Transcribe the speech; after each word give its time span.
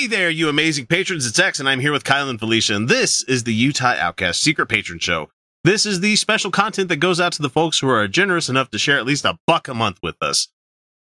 Hey 0.00 0.06
there, 0.06 0.30
you 0.30 0.48
amazing 0.48 0.86
patrons. 0.86 1.26
It's 1.26 1.38
X, 1.38 1.60
and 1.60 1.68
I'm 1.68 1.80
here 1.80 1.92
with 1.92 2.04
Kyle 2.04 2.30
and 2.30 2.38
Felicia, 2.38 2.74
and 2.74 2.88
this 2.88 3.22
is 3.24 3.44
the 3.44 3.52
Utah 3.52 3.96
Outcast 3.98 4.40
Secret 4.40 4.64
Patron 4.64 4.98
Show. 4.98 5.28
This 5.62 5.84
is 5.84 6.00
the 6.00 6.16
special 6.16 6.50
content 6.50 6.88
that 6.88 6.96
goes 6.96 7.20
out 7.20 7.34
to 7.34 7.42
the 7.42 7.50
folks 7.50 7.78
who 7.80 7.88
are 7.90 8.08
generous 8.08 8.48
enough 8.48 8.70
to 8.70 8.78
share 8.78 8.96
at 8.96 9.04
least 9.04 9.26
a 9.26 9.36
buck 9.46 9.68
a 9.68 9.74
month 9.74 9.98
with 10.02 10.16
us. 10.22 10.48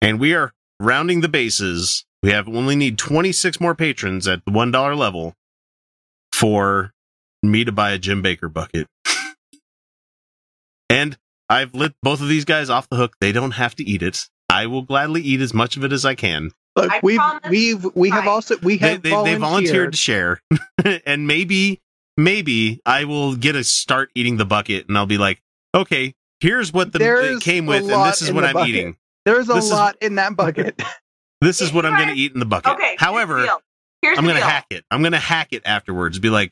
And 0.02 0.20
we 0.20 0.34
are 0.34 0.54
rounding 0.80 1.22
the 1.22 1.30
bases. 1.30 2.04
We 2.24 2.32
have 2.32 2.50
only 2.50 2.76
need 2.76 2.98
26 2.98 3.62
more 3.62 3.76
patrons 3.76 4.28
at 4.28 4.44
the 4.44 4.52
$1 4.52 4.98
level 4.98 5.36
for 6.34 6.92
me 7.44 7.64
to 7.64 7.72
buy 7.72 7.92
a 7.92 8.00
Jim 8.00 8.24
Bakker 8.24 8.52
bucket. 8.52 8.88
and 10.90 11.16
I've 11.48 11.76
let 11.76 11.92
both 12.02 12.22
of 12.22 12.28
these 12.28 12.44
guys 12.44 12.72
off 12.72 12.90
the 12.90 12.98
hook. 12.98 13.14
They 13.22 13.34
don't 13.34 13.52
have 13.52 13.76
to 13.76 13.84
eat 13.88 14.02
it. 14.02 14.28
I 14.50 14.66
will 14.66 14.82
gladly 14.82 15.22
eat 15.22 15.42
as 15.42 15.54
much 15.54 15.78
of 15.78 15.84
it 15.84 15.94
as 15.94 16.06
I 16.06 16.16
can. 16.16 16.54
Look, 16.82 16.92
I 16.92 17.00
we've 17.04 17.18
promise 17.18 17.50
we've 17.50 17.86
we 17.96 18.10
have 18.10 18.26
I- 18.26 18.30
also 18.30 18.58
we 18.60 18.78
They, 18.78 18.90
have 18.90 19.02
they, 19.02 19.10
they 19.24 19.36
volunteered 19.36 19.92
to 19.94 19.98
share. 19.98 20.42
and 21.06 21.28
maybe, 21.28 21.82
maybe 22.18 22.82
I 22.86 23.06
will 23.06 23.36
get 23.36 23.56
a 23.56 23.64
start 23.64 24.10
eating 24.16 24.38
the 24.38 24.46
bucket 24.46 24.88
and 24.88 24.98
I'll 24.98 25.06
be 25.06 25.18
like, 25.18 25.42
okay, 25.76 26.14
here's 26.40 26.72
what 26.74 26.92
the 26.94 27.00
There's 27.00 27.38
it 27.38 27.42
came 27.44 27.66
with, 27.66 27.90
and 27.90 28.06
this 28.06 28.22
is 28.22 28.32
what 28.32 28.44
I'm 28.46 28.54
bucket. 28.54 28.70
eating. 28.70 28.98
There's 29.26 29.50
a 29.50 29.54
This 29.54 29.66
is- 29.66 29.72
lot 29.72 29.98
in 30.02 30.16
that 30.16 30.36
bucket. 30.36 30.82
This 31.42 31.62
is 31.62 31.72
what 31.72 31.86
I'm 31.86 31.96
going 31.96 32.10
to 32.14 32.22
eat 32.22 32.34
in 32.34 32.42
the 32.42 32.46
bucket. 32.46 32.74
Okay. 32.74 32.98
However, 33.00 33.44
the 33.44 33.58
here's 34.02 34.18
I'm 34.18 34.26
going 34.26 34.36
to 34.36 34.44
hack 34.44 34.66
it. 34.72 34.84
I'm 34.92 35.02
going 35.02 35.14
to 35.14 35.18
hack 35.20 35.54
it 35.54 35.62
afterwards. 35.64 36.20
Be 36.20 36.30
like, 36.30 36.52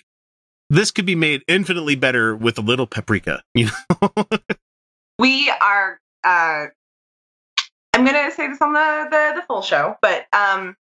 this 0.70 0.92
could 0.92 1.06
be 1.06 1.14
made 1.14 1.44
infinitely 1.46 1.96
better 1.96 2.34
with 2.34 2.58
a 2.58 2.62
little 2.62 2.88
paprika. 2.88 3.44
You 3.54 3.68
know? 4.02 4.28
We 5.20 5.52
are. 5.62 6.00
uh 6.24 6.68
I'm 7.98 8.06
gonna 8.06 8.32
say 8.32 8.48
this 8.50 8.62
on 8.62 8.74
the, 8.74 9.08
the 9.12 9.42
the 9.42 9.48
full 9.48 9.64
show, 9.64 9.96
but 10.02 10.28
um, 10.34 10.76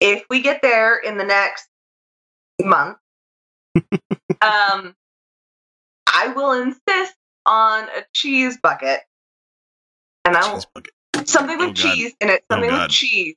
if 0.00 0.24
we 0.30 0.42
get 0.42 0.62
there 0.62 0.98
in 0.98 1.18
the 1.18 1.24
next 1.24 1.68
month, 2.62 2.98
um, 4.42 4.94
I 6.08 6.28
will 6.34 6.52
insist 6.52 7.14
on 7.46 7.84
a 7.84 8.04
cheese 8.14 8.58
bucket, 8.62 9.00
and 10.24 10.36
I 10.36 10.52
will 10.52 10.60
Cheese 10.60 10.66
bucket. 10.74 10.94
something 11.28 11.58
with 11.58 11.70
Oh, 11.70 11.72
cheese 11.74 12.14
in 12.20 12.30
it, 12.30 12.44
Oh, 12.50 12.54
something 12.54 12.70
God. 12.70 12.82
with 12.82 12.90
cheese, 12.90 13.36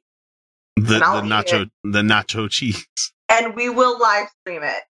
The, 0.78 0.84
the 0.84 1.00
nacho, 1.22 1.70
the 1.84 2.02
nacho 2.02 2.50
cheese. 2.50 2.86
and 3.30 3.56
we 3.56 3.70
will 3.70 4.00
live 4.00 4.28
stream 4.42 4.64
it. 4.64 4.84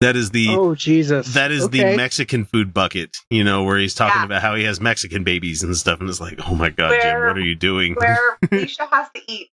That 0.00 0.16
is 0.16 0.30
the 0.30 0.48
oh 0.50 0.74
Jesus! 0.74 1.34
That 1.34 1.50
is 1.50 1.64
Okay. 1.64 1.90
the 1.90 1.96
Mexican 1.96 2.44
food 2.44 2.74
bucket, 2.74 3.16
you 3.30 3.42
know, 3.44 3.62
where 3.64 3.78
he's 3.78 3.94
talking 3.94 4.20
Yeah. 4.20 4.26
about 4.26 4.42
how 4.42 4.54
he 4.54 4.64
has 4.64 4.80
Mexican 4.80 5.24
babies 5.24 5.62
and 5.62 5.74
stuff, 5.76 6.00
and 6.00 6.08
it's 6.10 6.20
like, 6.20 6.38
oh 6.48 6.54
my 6.54 6.68
god, 6.70 6.98
Jim, 7.00 7.16
what 7.24 7.36
are 7.38 7.40
you 7.40 7.54
doing? 7.54 7.94
Where 7.94 8.38
Felicia 8.48 8.86
has 8.90 9.08
to 9.14 9.22
eat 9.32 9.48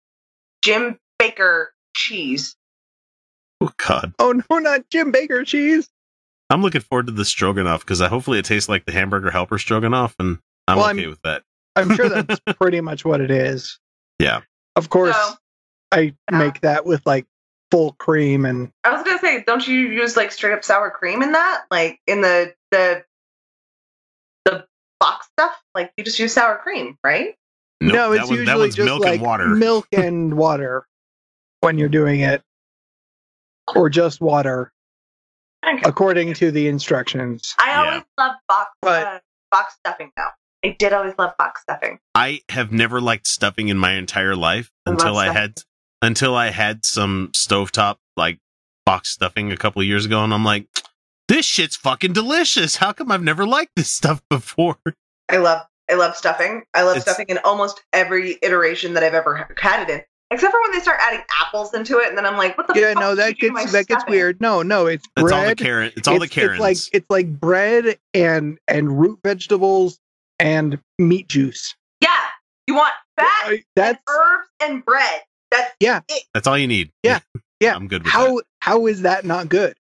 Jim 0.64 0.98
Bakker 1.22 1.68
cheese. 1.96 2.56
oh 3.62 3.72
god, 3.78 4.14
Oh 4.20 4.34
no, 4.50 4.58
not 4.60 4.90
Jim 4.90 5.12
Bakker 5.14 5.46
cheese. 5.46 5.90
I'm 6.50 6.62
looking 6.62 6.82
forward 6.82 7.06
to 7.06 7.14
the 7.14 7.24
stroganoff 7.24 7.82
because 7.82 8.02
hopefully 8.02 8.40
it 8.40 8.46
tastes 8.46 8.68
like 8.68 8.86
the 8.86 8.92
hamburger 8.92 9.32
helper 9.32 9.58
stroganoff, 9.58 10.16
and 10.20 10.40
I'm 10.68 10.78
Well, 10.78 10.90
okay 10.90 11.02
I'm- 11.02 11.10
with 11.12 11.22
that. 11.24 11.44
I'm 11.78 11.96
sure 11.96 12.10
that's 12.10 12.42
pretty 12.60 12.82
much 12.82 13.06
what 13.06 13.22
it 13.22 13.32
is. 13.32 13.80
Yeah. 14.20 14.42
Of 14.76 14.90
course, 14.90 15.16
So 15.16 15.36
I 15.94 16.14
Yeah. 16.30 16.38
make 16.38 16.60
that 16.62 16.86
with 16.86 17.02
like 17.06 17.26
full 17.72 17.94
cream 17.94 18.46
and 18.46 18.72
I 18.84 18.92
was 18.92 19.02
gonna 19.04 19.20
say, 19.20 19.44
don't 19.48 19.66
you 19.68 19.80
use 19.80 20.16
like 20.18 20.32
straight 20.32 20.54
up 20.54 20.64
sour 20.64 20.92
cream 20.92 21.22
in 21.24 21.32
that? 21.32 21.64
Like 21.72 22.00
in 22.06 22.22
the 22.22 22.54
the 22.72 23.04
the 24.46 24.66
box 25.00 25.28
stuff? 25.38 25.56
Like 25.74 25.92
you 25.98 26.04
just 26.04 26.20
use 26.20 26.34
sour 26.34 26.58
cream, 26.58 26.98
right? 27.04 27.36
Nope, 27.80 27.94
no, 27.94 28.12
that 28.12 28.20
it's 28.22 28.30
one- 28.30 28.36
that 28.38 28.42
usually 28.42 28.60
one's 28.62 28.76
just 28.76 28.86
milk 28.86 29.02
like 29.04 29.14
and 29.16 29.22
water. 29.22 29.48
milk 29.48 29.88
and 29.94 30.34
water 30.38 30.86
when 31.62 31.78
you're 31.78 31.90
doing 31.90 32.22
it, 32.22 32.44
or 33.76 33.90
just 33.90 34.22
water 34.22 34.72
Okay. 35.66 35.82
according 35.86 36.34
to 36.36 36.52
the 36.52 36.68
instructions. 36.68 37.54
I 37.60 37.70
Yeah. 37.70 37.80
always 37.80 38.04
loved 38.18 38.40
box 38.48 38.70
But- 38.82 39.08
uh, 39.08 39.20
box 39.52 39.76
stuffing 39.80 40.12
though. 40.18 40.28
I 40.64 40.76
did 40.78 40.94
always 40.94 41.14
love 41.18 41.34
box 41.40 41.62
stuffing. 41.64 42.00
I 42.14 42.42
have 42.50 42.72
never 42.72 43.02
liked 43.02 43.26
stuffing 43.28 43.70
in 43.70 43.78
my 43.78 43.94
entire 43.94 44.36
life 44.36 44.70
I 44.86 44.92
until 44.92 45.18
I 45.18 45.32
had 45.34 45.56
until 46.02 46.36
I 46.36 46.50
had 46.50 46.86
some 46.86 47.30
stovetop 47.34 47.98
like 48.18 48.40
box 48.86 49.10
stuffing 49.10 49.52
a 49.52 49.58
couple 49.58 49.82
of 49.82 49.88
years 49.88 50.06
ago, 50.06 50.24
and 50.24 50.34
I'm 50.34 50.44
like, 50.46 50.68
this 51.28 51.46
shit's 51.46 51.76
fucking 51.76 52.14
delicious. 52.14 52.78
How 52.78 52.92
come 52.92 53.12
I've 53.12 53.24
never 53.24 53.46
liked 53.46 53.72
this 53.76 53.90
stuff 53.92 54.22
before? 54.30 54.78
I 55.30 55.38
love 55.38 55.62
I 55.90 55.96
love 55.96 56.16
stuffing. 56.16 56.64
I 56.74 56.84
love 56.84 56.98
It's- 56.98 57.04
stuffing 57.04 57.28
in 57.30 57.38
almost 57.40 57.82
every 57.94 58.38
iteration 58.42 58.94
that 58.94 59.04
I've 59.04 59.14
ever 59.14 59.48
had 59.58 59.84
it 59.84 59.90
in. 59.94 60.02
Except 60.34 60.50
for 60.52 60.62
when 60.62 60.72
they 60.72 60.80
start 60.80 60.98
adding 61.02 61.22
apples 61.42 61.74
into 61.74 62.00
it, 62.00 62.08
and 62.08 62.18
then 62.18 62.26
I'm 62.26 62.38
like, 62.38 62.58
"What 62.58 62.68
the 62.68 62.80
Yeah, 62.80 62.94
fuck 62.94 63.02
no, 63.02 63.16
that 63.16 63.28
you 63.28 63.34
do 63.34 63.48
to 63.50 63.54
gets 63.62 63.74
my 63.74 63.80
that 63.80 63.88
gets 63.88 64.06
weird. 64.08 64.40
No, 64.40 64.62
no, 64.62 64.86
it's 64.88 65.06
bread. 65.18 65.26
It's 65.26 65.34
all 65.34 65.46
the 65.50 65.56
Karen. 65.56 65.92
It's 65.98 66.08
all 66.08 66.20
the 66.20 66.28
carrots. 66.30 66.54
It's 66.54 66.62
like 66.62 66.78
it's 66.94 67.10
like 67.10 67.40
bread 67.40 68.00
and 68.14 68.58
and 68.70 68.98
root 68.98 69.20
vegetables 69.26 70.00
and 70.40 70.80
meat 70.98 71.28
juice. 71.28 71.76
Yeah, 72.00 72.16
you 72.66 72.76
want 72.76 72.94
fat, 73.18 73.28
I- 73.46 73.64
That's 73.76 74.00
and 74.08 74.18
herbs, 74.18 74.48
and 74.62 74.86
bread. 74.86 75.22
That's 75.52 75.72
yeah. 75.80 76.02
That's 76.34 76.48
all 76.48 76.58
you 76.58 76.68
need. 76.68 76.92
Yeah. 77.04 77.20
Yeah. 77.60 77.76
I'm 77.76 77.88
good 77.88 78.02
with 78.04 78.12
that. 78.12 78.18
how 78.18 78.42
how 78.60 78.88
is 78.88 79.04
that 79.04 79.24
not 79.24 79.48
good? 79.48 79.76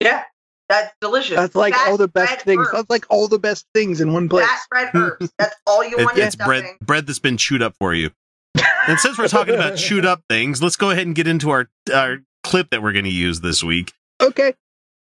yeah, 0.00 0.22
that's 0.68 0.94
delicious. 1.00 1.34
That's 1.34 1.56
like 1.56 1.74
Fat, 1.74 1.88
all 1.90 1.96
the 1.96 2.06
best 2.06 2.42
things. 2.42 2.60
herbs. 2.60 2.70
That's 2.72 2.90
like 2.90 3.06
all 3.10 3.26
the 3.26 3.40
best 3.40 3.66
things 3.74 4.00
in 4.00 4.12
one 4.12 4.28
place. 4.28 4.46
Fat 4.46 4.60
bread 4.70 4.90
herbs. 4.94 5.32
That's 5.36 5.56
all 5.66 5.82
you 5.84 5.96
It- 5.98 6.04
want 6.04 6.16
in 6.16 6.24
it's 6.24 6.36
bread 6.36 6.60
stuffing. 6.62 6.78
bread 6.80 7.06
that's 7.08 7.18
been 7.18 7.38
chewed 7.38 7.60
up 7.62 7.74
for 7.80 7.92
you. 7.92 8.10
And 8.88 9.00
since 9.00 9.18
we're 9.18 9.26
talking 9.26 9.54
about 9.54 9.76
chewed 9.76 10.06
up 10.06 10.22
things, 10.28 10.62
let's 10.62 10.76
go 10.76 10.90
ahead 10.90 11.06
and 11.08 11.16
get 11.16 11.26
into 11.26 11.50
our 11.50 11.68
our 11.92 12.18
clip 12.44 12.70
that 12.70 12.80
we're 12.84 12.92
going 12.92 13.04
to 13.04 13.10
use 13.10 13.40
this 13.40 13.64
week. 13.64 13.92
Okay. 14.22 14.54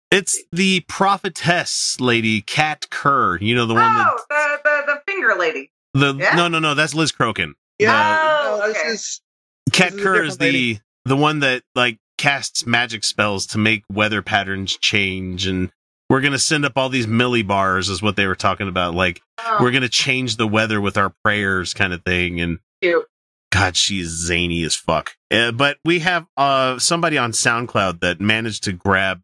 It's 0.10 0.42
the 0.54 0.86
prophetess 0.88 2.00
lady, 2.00 2.40
Kat 2.40 2.88
Kerr. 2.90 3.38
You 3.40 3.56
know 3.56 3.66
the 3.66 3.74
one 3.74 3.84
Oh, 3.84 4.20
the, 4.30 4.60
the 4.64 4.94
the 4.94 5.02
finger 5.06 5.36
lady. 5.38 5.70
the 5.94 6.14
yeah. 6.16 6.34
no 6.36 6.48
no 6.48 6.60
no 6.60 6.76
that's 6.76 6.94
Liz 6.96 7.12
Crokin. 7.12 7.56
Yeah. 7.78 7.92
Oh, 8.22 8.58
no, 8.60 8.70
okay. 8.70 8.80
This 8.90 9.02
is 9.02 9.22
a 9.68 9.72
Kerr 9.72 9.90
different 9.90 10.28
is 10.28 10.38
the 10.38 10.46
lady. 10.46 10.82
the 11.06 11.16
one 11.18 11.40
that 11.40 11.64
like 11.76 11.98
casts 12.18 12.66
magic 12.66 13.04
spells 13.04 13.46
to 13.48 13.58
make 13.58 13.84
weather 13.92 14.22
patterns 14.22 14.76
change 14.78 15.46
and 15.46 15.72
we're 16.10 16.22
going 16.22 16.34
to 16.34 16.40
send 16.40 16.64
up 16.66 16.78
all 16.78 16.90
these 16.90 17.06
millibars 17.06 17.90
is 17.90 18.02
what 18.02 18.16
they 18.16 18.26
were 18.28 18.36
talking 18.36 18.68
about 18.68 18.94
like 18.96 19.22
Oh, 19.40 19.58
we're 19.62 19.72
going 19.72 19.84
to 19.84 19.90
change 19.90 20.38
the 20.38 20.48
weather 20.48 20.82
with 20.82 20.98
our 20.98 21.14
prayers 21.24 21.74
kind 21.74 21.94
of 21.94 22.02
thing 22.04 22.40
and 22.42 22.60
cute. 22.82 23.06
God, 23.52 23.78
she 23.78 24.00
is 24.00 24.10
zany 24.26 24.64
as 24.64 24.76
fuck. 24.76 25.12
Uh, 25.32 25.52
but 25.52 25.78
we 25.86 26.00
have 26.00 26.26
uh 26.38 26.80
somebody 26.80 27.18
on 27.18 27.32
SoundCloud 27.34 28.00
that 28.02 28.20
managed 28.20 28.64
to 28.66 28.72
grab. 28.74 29.22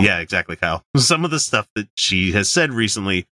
Yeah, 0.00 0.18
exactly, 0.20 0.56
Kyle. 0.56 0.84
Some 0.96 1.24
of 1.24 1.30
the 1.30 1.40
stuff 1.40 1.68
that 1.74 1.88
she 1.94 2.32
has 2.32 2.48
said 2.48 2.72
recently, 2.72 3.26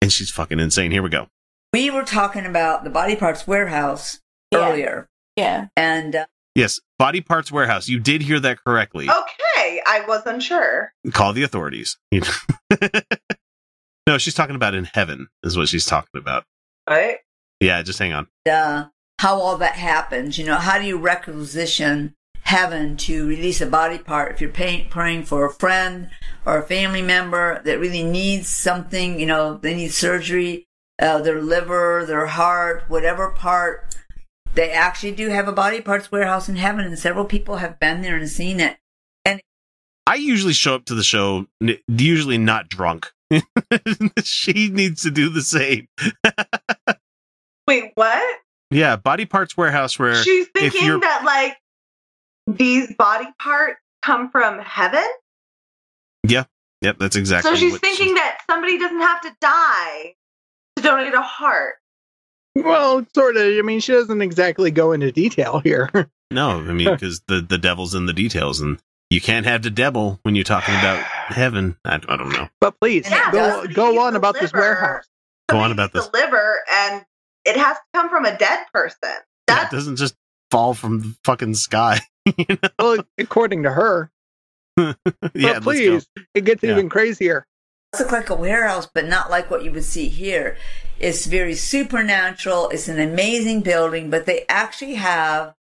and 0.00 0.10
she's 0.12 0.30
fucking 0.30 0.58
insane. 0.58 0.90
Here 0.90 1.02
we 1.02 1.10
go. 1.10 1.28
We 1.72 1.90
were 1.90 2.04
talking 2.04 2.46
about 2.46 2.84
the 2.84 2.90
body 2.90 3.16
parts 3.16 3.46
warehouse 3.46 4.20
Yeah. 4.52 4.68
earlier 4.70 5.08
Yeah. 5.36 5.66
and 5.76 6.14
uh, 6.14 6.26
Yes, 6.54 6.80
Body 6.98 7.20
Parts 7.20 7.52
Warehouse. 7.52 7.88
You 7.88 8.00
did 8.00 8.20
hear 8.20 8.40
that 8.40 8.58
correctly. 8.64 9.08
Okay, 9.08 9.80
I 9.86 10.02
was 10.08 10.26
unsure. 10.26 10.92
Call 11.12 11.32
the 11.32 11.44
authorities. 11.44 11.96
No, 14.06 14.16
she's 14.16 14.32
talking 14.34 14.56
about 14.56 14.74
in 14.74 14.84
heaven, 14.84 15.28
is 15.42 15.56
what 15.58 15.68
she's 15.68 15.84
talking 15.84 16.18
about. 16.18 16.44
Right? 16.88 17.16
Yeah, 17.60 17.82
just 17.82 17.98
hang 17.98 18.14
on. 18.14 18.26
uh, 18.50 18.86
how 19.20 19.38
all 19.38 19.56
that 19.58 19.74
happens 19.74 20.38
you 20.38 20.46
know 20.46 20.54
how 20.54 20.78
do 20.78 20.86
you 20.86 20.96
requisition 20.96 22.14
heaven 22.42 22.96
to 22.96 23.26
release 23.26 23.60
a 23.60 23.66
body 23.66 23.98
part 23.98 24.30
if 24.32 24.40
you're 24.40 24.48
pay- 24.48 24.84
praying 24.88 25.24
for 25.24 25.44
a 25.44 25.52
friend 25.52 26.08
or 26.46 26.58
a 26.58 26.62
family 26.66 27.02
member 27.02 27.60
that 27.64 27.80
really 27.80 28.04
needs 28.04 28.48
something 28.48 29.18
you 29.18 29.26
know 29.26 29.56
they 29.58 29.74
need 29.74 29.92
surgery 29.92 30.67
uh, 31.00 31.18
their 31.20 31.40
liver 31.40 32.04
their 32.06 32.26
heart 32.26 32.82
whatever 32.88 33.30
part 33.30 33.94
they 34.54 34.70
actually 34.70 35.12
do 35.12 35.28
have 35.28 35.46
a 35.48 35.52
body 35.52 35.80
parts 35.80 36.10
warehouse 36.10 36.48
in 36.48 36.56
heaven 36.56 36.84
and 36.84 36.98
several 36.98 37.24
people 37.24 37.56
have 37.56 37.78
been 37.78 38.02
there 38.02 38.16
and 38.16 38.28
seen 38.28 38.58
it 38.60 38.76
And 39.24 39.40
I 40.06 40.14
usually 40.16 40.54
show 40.54 40.74
up 40.74 40.86
to 40.86 40.94
the 40.94 41.02
show, 41.04 41.46
usually 41.86 42.38
not 42.38 42.68
drunk. 42.70 43.12
she 44.24 44.68
needs 44.70 45.02
to 45.02 45.10
do 45.10 45.28
the 45.28 45.42
same. 45.42 45.86
Wait, 47.68 47.92
what? 47.94 48.38
Yeah, 48.70 48.96
Body 48.96 49.26
Parts 49.26 49.54
Warehouse, 49.56 49.98
where 49.98 50.14
She's 50.22 50.46
if 50.46 50.52
thinking 50.72 50.86
you're- 50.86 51.00
that 51.00 51.24
like 51.24 51.58
these 52.46 52.94
body 52.96 53.26
parts 53.38 53.78
come 54.02 54.30
from 54.30 54.58
heaven. 54.60 55.04
Yeah, 56.26 56.44
yep, 56.80 56.96
that's 56.98 57.16
exactly. 57.16 57.50
so 57.50 57.56
she's 57.56 57.72
what 57.72 57.80
thinking 57.82 58.14
that 58.14 58.38
somebody 58.50 58.78
doesn't 58.78 59.00
have 59.00 59.20
to 59.22 59.36
die 59.42 60.14
to 60.82 60.88
donate 60.88 61.14
a 61.14 61.22
heart. 61.22 61.74
well, 62.54 63.06
sort 63.14 63.36
of. 63.36 63.42
I 63.42 63.62
mean, 63.62 63.80
she 63.80 63.92
doesn't 63.92 64.22
exactly 64.22 64.70
go 64.70 64.92
into 64.92 65.12
detail 65.12 65.60
here. 65.60 65.90
No, 66.30 66.50
I 66.50 66.72
mean 66.74 66.90
because 66.92 67.22
the 67.26 67.40
the 67.40 67.56
devil's 67.56 67.94
in 67.94 68.04
the 68.04 68.12
details, 68.12 68.60
and 68.60 68.78
you 69.08 69.18
can't 69.18 69.46
have 69.46 69.62
the 69.62 69.70
devil 69.70 70.18
when 70.24 70.34
you're 70.34 70.44
talking 70.44 70.74
about 70.74 70.98
heaven. 71.28 71.74
I, 71.86 71.94
I 71.94 72.16
don't 72.18 72.28
know. 72.28 72.48
but 72.60 72.78
please 72.78 73.08
Yeah, 73.10 73.30
go 73.32 73.66
go 73.66 73.98
on 74.02 74.12
to 74.12 74.18
about 74.18 74.38
this 74.38 74.52
warehouse. 74.52 75.08
Go 75.48 75.56
on 75.56 75.72
about 75.72 75.94
needs 75.94 76.04
this. 76.04 76.20
to 76.20 76.26
liver, 76.26 76.58
and 76.70 77.02
it 77.46 77.56
has 77.56 77.78
to 77.78 77.82
come 77.94 78.10
from 78.10 78.26
a 78.26 78.36
dead 78.36 78.58
person. 78.74 78.98
That 79.00 79.22
That's 79.46 79.70
doesn't 79.72 79.96
just 79.96 80.16
fall 80.50 80.74
from 80.74 81.00
the 81.00 81.16
fucking 81.24 81.54
sky. 81.54 82.00
You 82.26 82.44
know? 82.62 82.68
Well, 82.78 82.98
according 83.16 83.62
to 83.62 83.70
her. 83.70 84.10
yeah, 84.76 84.92
but 85.32 85.62
please, 85.62 86.06
it 86.34 86.44
gets 86.44 86.62
Yeah. 86.62 86.72
even 86.72 86.90
crazier. 86.90 87.46
It's 87.94 88.02
look 88.02 88.12
like 88.12 88.28
a 88.28 88.34
warehouse, 88.34 88.86
but 88.86 89.06
not 89.06 89.30
like 89.30 89.50
what 89.50 89.64
you 89.64 89.72
would 89.72 89.84
see 89.84 90.08
here. 90.08 90.58
It's 90.98 91.24
very 91.24 91.54
supernatural. 91.54 92.68
It's 92.68 92.86
an 92.86 93.00
amazing 93.00 93.62
building, 93.62 94.10
but 94.10 94.26
they 94.26 94.44
actually 94.46 94.96
have 94.96 95.54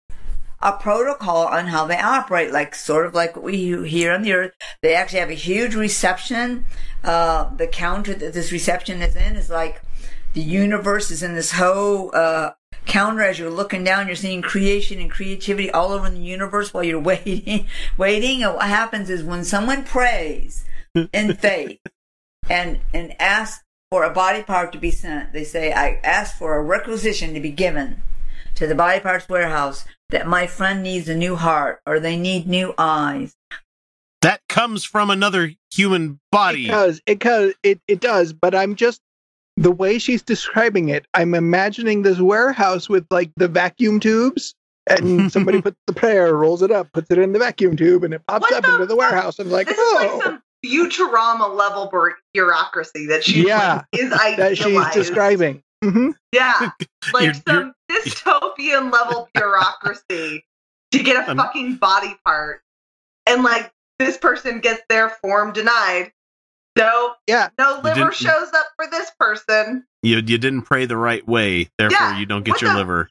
a 0.61 0.73
protocol 0.73 1.47
on 1.47 1.69
how 1.69 1.87
they 1.87 2.01
operate, 2.01 2.51
like 2.51 2.75
sort 2.75 3.07
of 3.07 3.15
like 3.15 3.37
what 3.37 3.45
we 3.45 3.89
hear 3.89 4.11
on 4.13 4.23
the 4.23 4.33
earth. 4.33 4.55
They 4.83 4.97
actually 4.97 5.21
have 5.21 5.31
a 5.31 5.35
huge 5.35 5.77
reception. 5.77 6.65
Uh, 7.05 7.55
the 7.55 7.69
counter 7.69 8.13
that 8.15 8.35
this 8.35 8.51
reception 8.51 9.03
is 9.03 9.15
in 9.15 9.37
is 9.37 9.49
like 9.49 9.81
the 10.33 10.43
universe 10.43 11.13
is 11.13 11.23
in 11.23 11.35
this 11.35 11.53
whole 11.53 12.11
uh, 12.13 12.55
counter 12.87 13.23
as 13.23 13.39
you're 13.39 13.51
looking 13.51 13.85
down. 13.85 14.09
You're 14.09 14.17
seeing 14.17 14.43
creation 14.43 14.99
and 14.99 15.13
creativity 15.13 15.71
all 15.71 15.93
over 15.93 16.11
the 16.11 16.19
universe 16.19 16.75
while 16.75 16.83
you're 16.83 16.99
waiting. 17.15 17.67
waiting, 17.97 18.43
and 18.43 18.55
what 18.55 18.67
happens 18.67 19.11
is 19.11 19.23
when 19.23 19.45
someone 19.45 19.85
prays 19.85 20.65
in 21.13 21.35
faith 21.37 21.79
and 22.49 22.81
and 22.93 23.15
ask 23.21 23.63
for 23.91 24.05
a 24.05 24.13
body 24.13 24.43
part 24.43 24.73
to 24.73 24.79
be 24.79 24.91
sent, 24.91 25.33
they 25.33 25.45
say, 25.45 25.73
"I 25.73 26.01
ask 26.03 26.37
for 26.37 26.57
a 26.57 26.63
requisition 26.63 27.35
to 27.35 27.41
be 27.41 27.51
given 27.51 28.03
to 28.57 28.67
the 28.67 28.75
body 28.75 29.01
parts 29.01 29.29
warehouse 29.29 29.85
that 30.11 30.27
my 30.27 30.47
friend 30.47 30.83
needs 30.83 31.09
a 31.09 31.15
new 31.15 31.37
heart 31.37 31.81
or 31.87 32.01
they 32.01 32.17
need 32.17 32.47
new 32.47 32.75
eyes." 32.79 33.35
That 34.23 34.41
comes 34.49 34.85
from 34.85 35.11
another 35.11 35.53
human 35.73 36.19
body. 36.33 36.67
It 36.67 36.71
does. 36.71 37.01
It 37.07 37.19
does. 37.21 37.55
It, 37.63 37.81
it 37.87 38.01
does. 38.01 38.33
But 38.33 38.55
I'm 38.55 38.75
just 38.75 39.01
the 39.57 39.71
way 39.71 39.99
she's 39.99 40.23
describing 40.23 40.89
it. 40.89 41.07
I'm 41.15 41.35
imagining 41.35 42.03
this 42.03 42.19
warehouse 42.19 42.89
with 42.89 43.07
like 43.11 43.31
the 43.37 43.49
vacuum 43.49 44.01
tubes, 44.01 44.55
and 44.87 45.31
somebody 45.33 45.63
puts 45.63 45.77
the 45.87 45.93
prayer, 45.93 46.35
rolls 46.35 46.63
it 46.63 46.71
up, 46.71 46.93
puts 46.93 47.11
it 47.11 47.19
in 47.19 47.33
the 47.33 47.39
vacuum 47.39 47.77
tube, 47.77 48.05
and 48.05 48.15
it 48.15 48.27
pops 48.27 48.43
What 48.43 48.55
up 48.55 48.65
the 48.65 48.75
into 48.75 48.87
the 48.87 48.97
warehouse. 48.97 49.39
And 49.39 49.51
like, 49.51 49.69
This 49.69 49.79
is 49.79 49.95
like 49.95 50.11
oh, 50.11 50.21
some 50.25 50.43
Futurama 50.65 51.55
level 51.55 51.91
bureaucracy 52.35 53.07
that 53.07 53.25
she 53.25 53.47
Yeah, 53.47 53.75
like, 53.77 53.85
is 54.01 54.11
that 54.11 54.57
she's 54.57 54.67
idealized. 54.67 54.95
describing. 54.95 55.63
hmm 55.85 56.11
Yeah, 56.33 56.71
like 57.13 57.23
You're- 57.25 57.35
some 57.47 57.73
dystopian 57.91 58.93
level 58.93 59.29
bureaucracy 59.35 60.45
to 60.93 61.03
get 61.03 61.17
a 61.27 61.31
Um, 61.31 61.37
fucking 61.37 61.77
body 61.77 62.17
part, 62.25 62.63
and 63.27 63.43
like 63.43 63.71
this 63.99 64.17
person 64.17 64.61
gets 64.61 64.83
their 64.89 65.09
form 65.11 65.53
denied. 65.53 66.13
No, 66.77 67.15
Yeah. 67.27 67.49
no 67.59 67.81
liver 67.83 68.13
shows 68.13 68.49
up 68.53 68.67
for 68.77 68.87
this 68.91 69.11
person. 69.19 69.87
You 70.03 70.17
you 70.17 70.37
didn't 70.39 70.63
pray 70.63 70.85
the 70.85 70.97
right 70.97 71.27
way, 71.27 71.71
therefore 71.79 71.99
Yeah, 71.99 72.19
you 72.19 72.27
don't 72.27 72.45
get 72.45 72.53
what 72.53 72.63
your 72.63 72.73
the- 72.73 72.77
liver. 72.79 73.09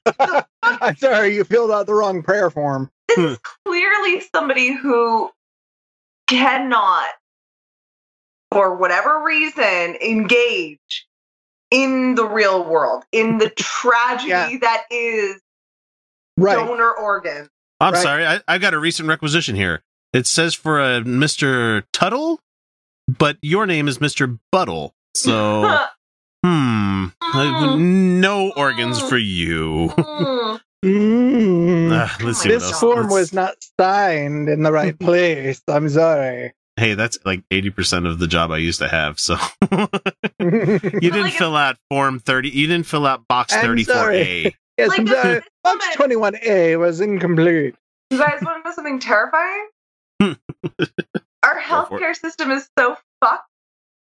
I'm 0.61 0.95
sorry, 0.97 1.35
you 1.35 1.43
filled 1.43 1.71
out 1.71 1.85
the 1.87 1.93
wrong 1.95 2.21
prayer 2.21 2.49
form. 2.51 2.91
This 3.07 3.17
Hmm. 3.17 3.25
is 3.25 3.39
clearly 3.65 4.21
somebody 4.35 4.71
who 4.73 5.31
cannot, 6.27 7.07
for 8.51 8.75
whatever 8.75 9.23
reason, 9.23 9.95
engage 10.01 11.07
in 11.71 12.15
the 12.15 12.25
real 12.25 12.63
world, 12.63 13.03
in 13.11 13.37
the 13.37 13.49
tragedy 13.57 14.29
Yeah. 14.29 14.57
that 14.61 14.83
is 14.91 15.41
Right. 16.37 16.55
donor 16.55 16.91
organs. 16.91 17.49
I'm 17.79 17.93
Right. 17.93 18.03
sorry, 18.03 18.25
I, 18.25 18.41
I 18.47 18.57
got 18.57 18.73
a 18.73 18.79
recent 18.79 19.07
requisition 19.09 19.55
here. 19.55 19.81
It 20.13 20.27
says 20.27 20.53
for 20.53 20.79
a 20.79 21.01
Mr. 21.01 21.83
Tuttle, 21.91 22.39
but 23.07 23.37
your 23.41 23.65
name 23.65 23.87
is 23.87 23.97
Mr. 23.99 24.39
Buttle. 24.51 24.93
So, 25.15 25.61
hmm, 26.45 27.07
uh, 27.21 27.75
no 27.77 28.51
organs 28.55 29.01
for 29.01 29.17
you. 29.17 29.89
Mm. 29.97 30.59
Mm. 30.85 31.75
Uh, 31.95 32.09
let's 32.25 32.39
see 32.41 32.49
my 32.49 32.55
what 32.55 32.59
This 32.59 32.63
else. 32.71 32.79
form 32.79 32.99
Let's- 33.03 33.11
was 33.13 33.33
not 33.33 33.55
signed 33.79 34.49
in 34.49 34.63
the 34.63 34.71
right 34.71 34.97
place. 34.99 35.61
I'm 35.67 35.87
sorry. 35.89 36.53
Hey, 36.77 36.93
that's 36.93 37.17
like 37.23 37.41
80% 37.51 38.05
of 38.05 38.19
the 38.19 38.27
job 38.27 38.51
I 38.51 38.57
used 38.57 38.79
to 38.79 38.87
have. 38.89 39.17
So 39.19 39.37
you 39.71 39.87
didn't 40.99 41.21
Like, 41.21 41.33
fill 41.33 41.55
out 41.55 41.77
form 41.89 42.19
30. 42.19 42.49
You 42.49 42.67
didn't 42.67 42.85
fill 42.85 43.05
out 43.05 43.27
box 43.27 43.53
I'm 43.53 43.65
34A. 43.65 44.53
Like 44.77 44.99
I'm 44.99 45.07
sorry. 45.07 45.41
Box 45.63 45.85
21A 45.95 46.77
was 46.77 46.99
incomplete. 46.99 47.75
You 48.09 48.17
guys 48.17 48.39
want 48.41 48.61
to 48.61 48.69
know 48.69 48.75
something 48.75 48.99
terrifying? 48.99 49.67
Our 50.21 50.33
Go 50.33 50.35
for 51.43 51.53
it. 51.53 51.61
healthcare 51.63 52.13
system 52.15 52.51
is 52.51 52.67
so 52.77 52.97
fucked 53.23 53.47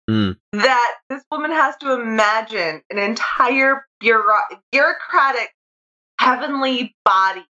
Hmm. 0.08 0.32
that 0.54 0.96
this 1.10 1.24
woman 1.32 1.50
has 1.52 1.76
to 1.78 1.94
imagine 2.00 2.82
an 2.92 2.98
entire 3.00 3.88
bureau- 4.00 4.42
bureaucratic 4.72 5.54
heavenly 6.20 6.96
body 7.04 7.46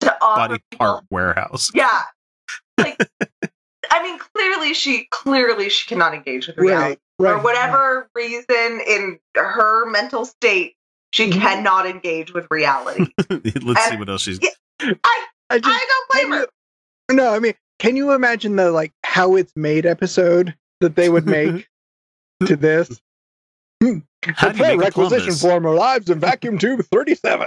to 0.00 0.16
offer 0.20 0.48
Body 0.48 0.62
people. 0.70 0.86
part 0.86 1.04
warehouse. 1.10 1.70
Yeah. 1.74 2.02
Like, 2.78 2.96
I 3.94 4.02
mean, 4.02 4.18
clearly 4.18 4.74
she 4.74 5.06
clearly 5.10 5.68
she 5.68 5.86
cannot 5.88 6.14
engage 6.14 6.46
with 6.48 6.56
reality 6.58 6.88
Right. 6.90 6.98
Right. 7.18 7.36
for 7.38 7.44
whatever 7.44 8.08
reason 8.14 8.80
in 8.86 9.18
her 9.36 9.86
mental 9.90 10.24
state. 10.24 10.74
She 11.12 11.30
Mhm. 11.30 11.40
cannot 11.40 11.86
engage 11.86 12.32
with 12.34 12.46
reality. 12.50 13.06
Let's 13.62 13.84
see 13.88 13.96
what 13.96 14.08
else 14.08 14.22
she's. 14.22 14.40
Yeah. 14.42 14.94
I 15.04 15.24
I 15.50 15.58
just, 15.60 15.68
I 15.68 15.86
don't 15.88 16.10
blame 16.10 16.32
her. 16.40 16.46
you- 17.10 17.16
no, 17.16 17.32
I 17.32 17.38
mean, 17.38 17.54
can 17.78 17.94
you 17.94 18.10
imagine 18.12 18.56
the 18.56 18.72
like 18.72 18.92
how 19.04 19.36
it's 19.36 19.52
made 19.54 19.86
episode 19.86 20.54
that 20.80 20.96
they 20.96 21.08
would 21.08 21.26
make 21.26 21.68
to 22.46 22.56
this? 22.56 23.00
Hmm. 23.82 23.98
How 24.24 24.48
do 24.48 24.58
you 24.58 24.64
make 24.64 24.80
requisition 24.80 25.34
Columbus? 25.34 25.40
form 25.42 25.66
arrives 25.66 26.10
in 26.10 26.18
vacuum 26.18 26.58
tube 26.58 26.84
37. 26.90 27.46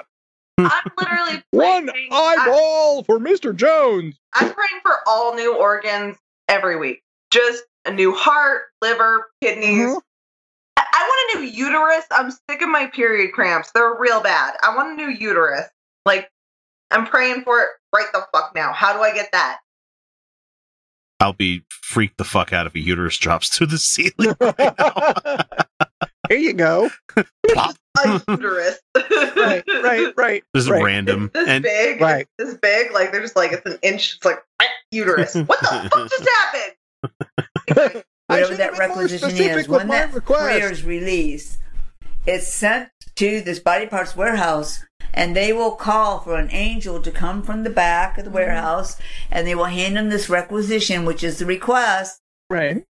I'm 0.59 0.71
literally 0.97 1.43
One 1.51 1.87
praying- 1.87 2.09
I- 2.11 2.37
eyeball 2.39 3.03
for 3.03 3.19
Mr. 3.19 3.53
Jones. 3.53 4.15
I'm 4.33 4.53
praying 4.53 4.79
for 4.81 4.95
all 5.05 5.35
new 5.35 5.55
organs 5.57 6.15
every 6.47 6.77
week. 6.77 7.01
Just 7.31 7.63
a 7.85 7.91
new 7.91 8.13
heart, 8.13 8.63
liver, 8.81 9.29
kidneys. 9.41 9.87
Mhm. 9.87 10.01
I, 10.77 10.85
I 10.93 11.03
want 11.07 11.35
a 11.35 11.39
new 11.39 11.51
uterus. 11.51 12.05
I'm 12.11 12.31
sick 12.31 12.61
of 12.61 12.69
my 12.69 12.87
period 12.87 13.31
cramps. 13.33 13.71
They're 13.73 13.95
real 13.99 14.21
bad. 14.21 14.55
I 14.61 14.75
want 14.75 14.91
a 14.91 14.95
new 14.95 15.09
uterus. 15.09 15.65
Like, 16.05 16.29
I'm 16.91 17.05
praying 17.05 17.43
for 17.43 17.61
it 17.61 17.69
right 17.93 18.07
the 18.13 18.25
fuck 18.33 18.53
now. 18.55 18.71
How 18.73 18.93
do 18.93 18.99
I 19.01 19.13
get 19.13 19.29
that? 19.31 19.59
I'll 21.19 21.33
be 21.33 21.63
freaked 21.69 22.17
the 22.17 22.23
fuck 22.23 22.53
out 22.53 22.67
if 22.67 22.75
a 22.75 22.79
uterus 22.79 23.17
drops 23.17 23.49
to 23.57 23.65
the 23.65 23.77
ceiling 23.77 24.35
right 24.39 24.77
now. 24.77 25.43
Here 26.29 26.37
you 26.37 26.53
go. 26.53 26.89
Plop. 27.49 27.75
A 28.05 28.21
uterus. 28.29 28.77
Right, 29.35 29.63
right, 29.83 30.13
right. 30.17 30.43
Just 30.55 30.69
right. 30.69 30.83
random. 30.83 31.25
It's 31.25 31.33
this 31.33 31.47
And 31.47 31.63
big. 31.63 32.01
Right. 32.01 32.27
This 32.37 32.55
big. 32.61 32.91
Like, 32.91 33.11
they're 33.11 33.21
just 33.21 33.35
like, 33.35 33.51
it's 33.51 33.65
an 33.65 33.77
inch. 33.81 34.15
It's 34.15 34.25
like, 34.25 34.39
uterus. 34.91 35.35
What 35.45 35.59
the 35.59 35.89
fuck 35.91 36.09
just 36.09 36.29
happened? 36.29 38.03
I 38.29 38.33
whatever 38.33 38.49
should 38.51 38.57
that 38.59 38.69
have 38.71 38.79
requisition 38.79 39.29
specific 39.29 39.57
is, 39.57 39.67
when 39.69 39.87
that 39.89 40.13
request. 40.13 40.41
prayer 40.43 40.71
is 40.71 40.83
released, 40.83 41.57
it's 42.25 42.47
sent 42.47 42.89
to 43.15 43.41
this 43.41 43.59
body 43.59 43.85
parts 43.85 44.15
warehouse, 44.15 44.83
and 45.13 45.35
they 45.35 45.53
will 45.53 45.71
call 45.71 46.19
for 46.19 46.35
an 46.35 46.49
angel 46.51 47.01
to 47.01 47.11
come 47.11 47.41
from 47.41 47.63
the 47.63 47.69
back 47.69 48.11
Mm-hmm. 48.13 48.19
of 48.19 48.25
the 48.25 48.31
warehouse, 48.31 48.97
and 49.31 49.47
they 49.47 49.55
will 49.55 49.65
hand 49.65 49.95
them 49.95 50.09
this 50.09 50.29
requisition, 50.29 51.05
which 51.05 51.23
is 51.23 51.39
the 51.39 51.45
request. 51.45 52.19
Right. 52.49 52.83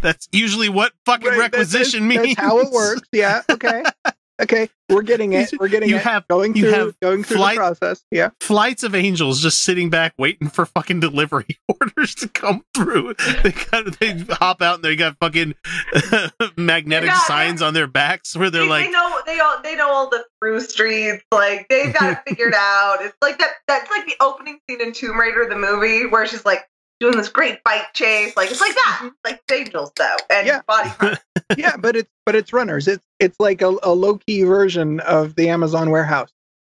that's 0.00 0.28
usually 0.32 0.68
what 0.68 0.92
fucking 1.06 1.28
Right, 1.28 1.36
that's- 1.50 1.72
requisition 1.74 2.08
that's, 2.08 2.24
means. 2.24 2.36
That's 2.36 2.48
how 2.48 2.58
it 2.60 2.70
works. 2.72 3.02
Yeah. 3.12 3.42
Okay. 3.50 3.82
Okay. 4.40 4.68
We're 4.88 5.02
getting 5.02 5.32
it. 5.34 5.50
We're 5.60 5.68
getting 5.68 5.88
You 5.88 5.96
it. 5.96 6.02
have- 6.02 6.26
going 6.28 6.56
you 6.56 6.62
through 6.64 6.72
have 6.72 7.00
going 7.00 7.22
through 7.24 7.36
flight- 7.36 7.56
the 7.56 7.60
process. 7.60 8.02
Yeah. 8.10 8.30
Flights 8.40 8.82
of 8.82 8.94
angels 8.94 9.40
just 9.40 9.62
sitting 9.62 9.90
back 9.90 10.14
waiting 10.18 10.48
for 10.48 10.66
fucking 10.66 11.00
delivery 11.00 11.58
orders 11.80 12.14
to 12.16 12.28
come 12.28 12.64
through. 12.74 13.14
They 13.42 13.52
got 13.52 13.98
they 14.00 14.18
hop 14.30 14.62
out 14.62 14.76
and 14.76 14.84
they 14.84 14.96
got 14.96 15.16
fucking 15.20 15.54
magnetic 16.56 17.10
Yeah, 17.10 17.18
signs 17.20 17.62
on 17.62 17.74
their 17.74 17.86
backs 17.86 18.36
where 18.36 18.50
they're 18.50 18.62
they, 18.62 18.68
like 18.68 18.86
they 18.86 18.90
know 18.90 19.18
they 19.26 19.40
all 19.40 19.62
they 19.62 19.76
know 19.76 19.90
all 19.92 20.08
the 20.08 20.24
through 20.40 20.60
streets. 20.60 21.24
Like 21.32 21.66
they've 21.68 21.92
got 21.92 22.12
it 22.12 22.18
figured 22.26 22.54
out. 22.56 22.98
It's 23.00 23.16
like 23.22 23.38
that. 23.38 23.50
That's 23.68 23.90
like 23.90 24.06
the 24.06 24.14
opening 24.20 24.58
scene 24.68 24.80
in 24.80 24.92
Tomb 24.92 25.18
Raider, 25.18 25.46
the 25.48 25.56
movie, 25.56 26.06
where 26.06 26.26
she's 26.26 26.44
like 26.44 26.66
doing 27.02 27.16
this 27.16 27.28
great 27.28 27.62
bike 27.64 27.92
chase. 27.94 28.34
Like 28.36 28.50
it's 28.50 28.60
like 28.60 28.74
that. 28.74 28.98
Mm-hmm. 29.02 29.08
Like 29.24 29.42
angels 29.52 29.92
though, 29.96 30.16
and 30.30 30.46
Yeah. 30.46 30.60
body. 30.66 30.90
Yeah. 31.58 31.76
But 31.76 31.96
it's 31.96 32.08
but 32.24 32.34
it's 32.34 32.52
runners. 32.52 32.88
It's 32.88 33.04
it's 33.20 33.38
like 33.38 33.60
a, 33.60 33.76
a 33.82 33.92
low 33.92 34.16
key 34.18 34.42
version 34.44 35.00
of 35.00 35.34
the 35.34 35.48
Amazon 35.50 35.90
warehouse. 35.90 36.30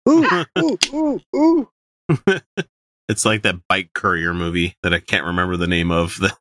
Ooh 0.08 0.28
ooh 0.58 0.78
ooh 0.94 1.20
ooh. 1.34 1.68
it's 3.08 3.24
like 3.24 3.42
that 3.42 3.56
bike 3.68 3.90
courier 3.94 4.32
movie 4.34 4.76
that 4.82 4.94
I 4.94 5.00
can't 5.00 5.24
remember 5.24 5.56
the 5.56 5.66
name 5.66 5.90
of. 5.90 6.16
The 6.20 6.32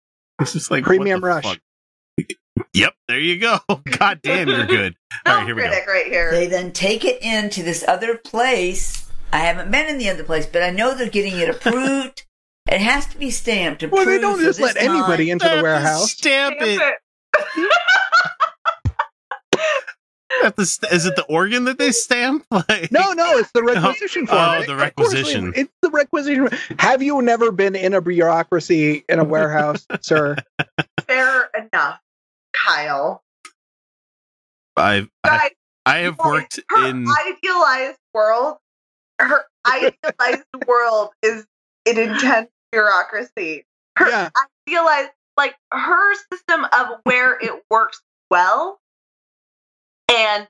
It's 0.42 0.54
just 0.54 0.70
like 0.70 0.84
Premium 0.84 1.22
Rush. 1.24 1.44
fuck? 1.44 1.58
Yep, 2.74 2.94
there 3.08 3.20
you 3.20 3.40
go. 3.40 3.60
God 3.98 4.20
damn, 4.22 4.48
you're 4.50 4.66
good. 4.66 4.96
All 5.26 5.36
right, 5.36 5.46
here 5.46 5.56
we 5.56 5.62
go. 5.62 5.70
right 5.88 6.06
here. 6.08 6.32
They 6.32 6.48
then 6.48 6.72
take 6.72 7.06
it 7.06 7.22
into 7.22 7.64
this 7.64 7.84
other 7.88 8.18
place. 8.18 9.10
I 9.32 9.40
haven't 9.40 9.72
been 9.72 9.88
in 9.88 9.98
the 9.98 10.10
other 10.10 10.24
place, 10.24 10.46
but 10.46 10.64
I 10.64 10.70
know 10.72 10.96
they're 10.96 11.10
getting 11.10 11.38
it 11.38 11.50
approved. 11.50 12.26
It 12.70 12.82
has 12.82 13.06
to 13.08 13.18
be 13.18 13.30
stamped. 13.32 13.82
To 13.82 13.88
Well, 13.88 14.06
they 14.06 14.20
don't 14.20 14.40
just 14.40 14.60
let 14.60 14.78
anybody 14.78 15.26
time. 15.28 15.34
into 15.34 15.50
the 15.58 15.64
warehouse. 15.64 16.12
Stamp 16.12 16.56
it. 16.60 16.82
Have 20.42 20.56
to 20.56 20.66
st- 20.68 20.92
Is 20.92 21.06
it 21.08 21.16
the 21.16 21.24
organ 21.24 21.64
that 21.66 21.80
they 21.80 21.92
stamp? 21.92 22.46
Like, 22.52 22.92
No, 22.92 23.14
no, 23.14 23.38
it's 23.38 23.52
the 23.54 23.62
oh. 23.68 23.74
requisition 23.74 24.28
form. 24.28 24.40
Oh, 24.40 24.52
the 24.66 24.74
of 24.74 24.96
course, 24.96 25.14
requisition. 25.14 25.54
It's 25.56 25.72
the 25.82 25.90
requisition. 25.90 26.50
Have 26.80 27.02
you 27.02 27.22
never 27.24 27.52
been 27.52 27.76
in 27.76 27.94
a 27.96 28.02
bureaucracy 28.02 29.04
in 29.10 29.20
a 29.20 29.24
warehouse, 29.24 29.88
sir? 30.02 30.36
Fair 31.08 31.50
enough, 31.58 32.00
Kyle. 32.54 33.24
I've, 34.76 35.10
I, 35.24 35.30
Guys, 35.30 35.50
I 35.88 35.98
have 36.00 36.18
guys, 36.18 36.26
worked 36.28 36.60
her 36.70 36.88
in. 36.88 37.08
idealized 37.28 37.98
world. 38.14 38.58
Her 39.20 39.44
idealized 39.66 40.44
world 40.68 41.10
is 41.24 41.48
an 41.88 41.98
intense 41.98 42.50
bureaucracy. 42.72 43.66
Her 43.98 44.10
Yeah. 44.10 44.30
idealized, 44.68 45.12
like 45.38 45.56
her 45.72 46.16
system 46.32 46.66
of 46.66 47.00
where 47.04 47.38
it 47.40 47.64
works 47.70 48.02
well, 48.30 48.80
and 50.12 50.48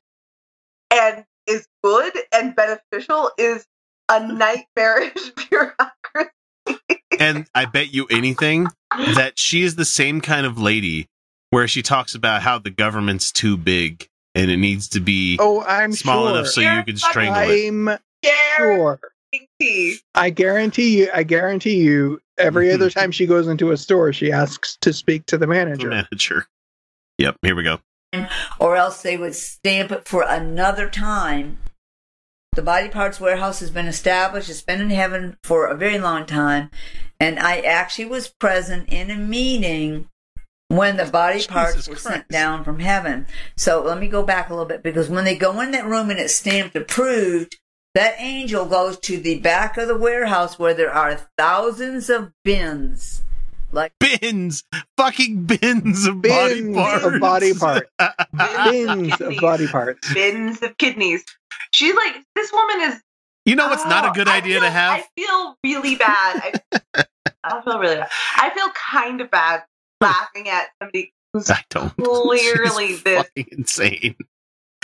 and 0.93 1.25
is 1.45 1.67
good 1.83 2.13
and 2.33 2.55
beneficial 2.55 3.31
is 3.37 3.65
a 4.09 4.25
nightmarish 4.25 5.31
bureaucracy. 5.49 7.01
and 7.19 7.47
I 7.55 7.65
bet 7.65 7.93
you 7.93 8.05
anything 8.09 8.67
that 9.15 9.37
she 9.37 9.63
is 9.63 9.75
the 9.75 9.85
same 9.85 10.21
kind 10.21 10.45
of 10.45 10.57
lady 10.57 11.07
where 11.49 11.67
she 11.67 11.81
talks 11.81 12.15
about 12.15 12.41
how 12.41 12.59
the 12.59 12.69
government's 12.69 13.31
too 13.31 13.57
big 13.57 14.07
and 14.35 14.49
it 14.51 14.57
needs 14.57 14.87
to 14.89 14.99
be 14.99 15.37
Oh, 15.39 15.61
I'm 15.63 15.91
small 15.93 16.25
sure. 16.27 16.31
enough 16.37 16.47
so 16.47 16.61
You're 16.61 16.73
you 16.79 16.83
can 16.83 16.97
strangle 16.97 17.41
it. 17.49 17.67
I'm 17.69 17.97
sure. 18.57 18.99
Guarantee. 19.31 19.99
I 20.15 20.29
guarantee 20.29 20.99
you. 20.99 21.09
I 21.13 21.23
guarantee 21.23 21.77
you. 21.77 22.19
Every 22.37 22.67
mm-hmm. 22.67 22.75
other 22.75 22.89
time 22.89 23.11
she 23.11 23.25
goes 23.25 23.47
into 23.47 23.71
a 23.71 23.77
store, 23.77 24.13
she 24.13 24.31
asks 24.31 24.77
to 24.81 24.93
speak 24.93 25.25
to 25.27 25.37
the 25.37 25.41
The 25.41 25.47
manager. 25.47 25.89
manager. 25.89 26.47
Yep, 27.17 27.37
here 27.41 27.55
we 27.55 27.63
go. 27.63 27.79
or 28.59 28.75
else 28.75 29.01
they 29.01 29.17
would 29.17 29.35
stamp 29.35 29.91
it 29.91 30.07
for 30.07 30.23
another 30.23 30.89
time. 30.89 31.57
The 32.53 32.61
body 32.61 32.89
parts 32.89 33.19
warehouse 33.19 33.59
has 33.59 33.69
been 33.69 33.87
established. 33.87 34.49
It's 34.49 34.61
been 34.61 34.81
in 34.81 34.89
heaven 34.89 35.37
for 35.43 35.67
a 35.67 35.75
very 35.75 35.99
long 35.99 36.25
time. 36.25 36.71
And 37.19 37.39
I 37.39 37.59
actually 37.59 38.05
was 38.05 38.27
present 38.27 38.89
in 38.89 39.11
a 39.11 39.15
meeting 39.15 40.07
when 40.69 40.97
the 40.97 41.05
body 41.05 41.35
Jesus 41.39 41.47
parts 41.47 41.87
were 41.87 41.95
Christ. 41.95 42.07
sent 42.07 42.27
down 42.29 42.63
from 42.63 42.79
heaven. 42.79 43.27
So 43.55 43.81
let 43.83 43.99
me 43.99 44.07
go 44.07 44.23
back 44.23 44.49
a 44.49 44.53
little 44.53 44.67
bit 44.67 44.83
because 44.83 45.09
when 45.09 45.25
they 45.25 45.35
go 45.35 45.59
in 45.61 45.71
that 45.71 45.85
room 45.85 46.09
and 46.09 46.19
it's 46.19 46.35
stamped 46.35 46.75
approved, 46.75 47.57
that 47.97 48.15
angel 48.19 48.65
goes 48.65 48.99
to 48.99 49.17
the 49.17 49.39
back 49.39 49.77
of 49.77 49.87
the 49.87 49.97
warehouse 49.97 50.57
where 50.59 50.73
there 50.73 50.91
are 50.93 51.19
thousands 51.37 52.09
of 52.09 52.31
bins. 52.43 53.23
Like 53.71 53.91
Bins, 53.99 54.63
fucking 54.95 55.43
bins 55.43 56.05
of 56.05 56.21
body 56.21 56.61
Bins 56.61 56.75
parts. 56.77 57.03
of 57.05 57.19
body 57.19 57.53
parts. 57.59 57.89
Bins 58.71 59.19
of 59.19 59.35
body 59.41 59.67
parts. 59.67 60.13
Bins 60.13 60.61
of 60.63 60.77
kidneys. 60.77 61.25
She's 61.71 61.93
like, 61.95 62.15
this 62.35 62.51
woman 62.53 62.81
is 62.91 63.01
you 63.45 63.55
know 63.55 63.67
what's 63.67 63.85
not 63.85 64.05
a 64.05 64.09
Oh, 64.09 64.13
good 64.13 64.27
I 64.27 64.37
idea 64.37 64.55
feel- 64.55 64.61
to 64.61 64.69
have? 64.69 64.99
I 64.99 65.05
feel 65.21 65.55
really 65.63 65.95
bad. 65.95 66.61
I, 66.93 67.03
I 67.43 67.61
feel 67.61 67.79
really 67.79 67.95
bad. 67.95 68.09
I 68.37 68.49
feel 68.53 68.67
kind 68.91 69.21
of 69.21 69.31
bad 69.31 69.63
laughing 70.01 70.47
at 70.49 70.67
somebody 70.81 71.13
who's 71.33 71.49
I 71.49 71.63
don't. 71.69 71.95
clearly 72.01 72.87
She's 72.87 73.03
this. 73.03 73.25
insane. 73.35 74.15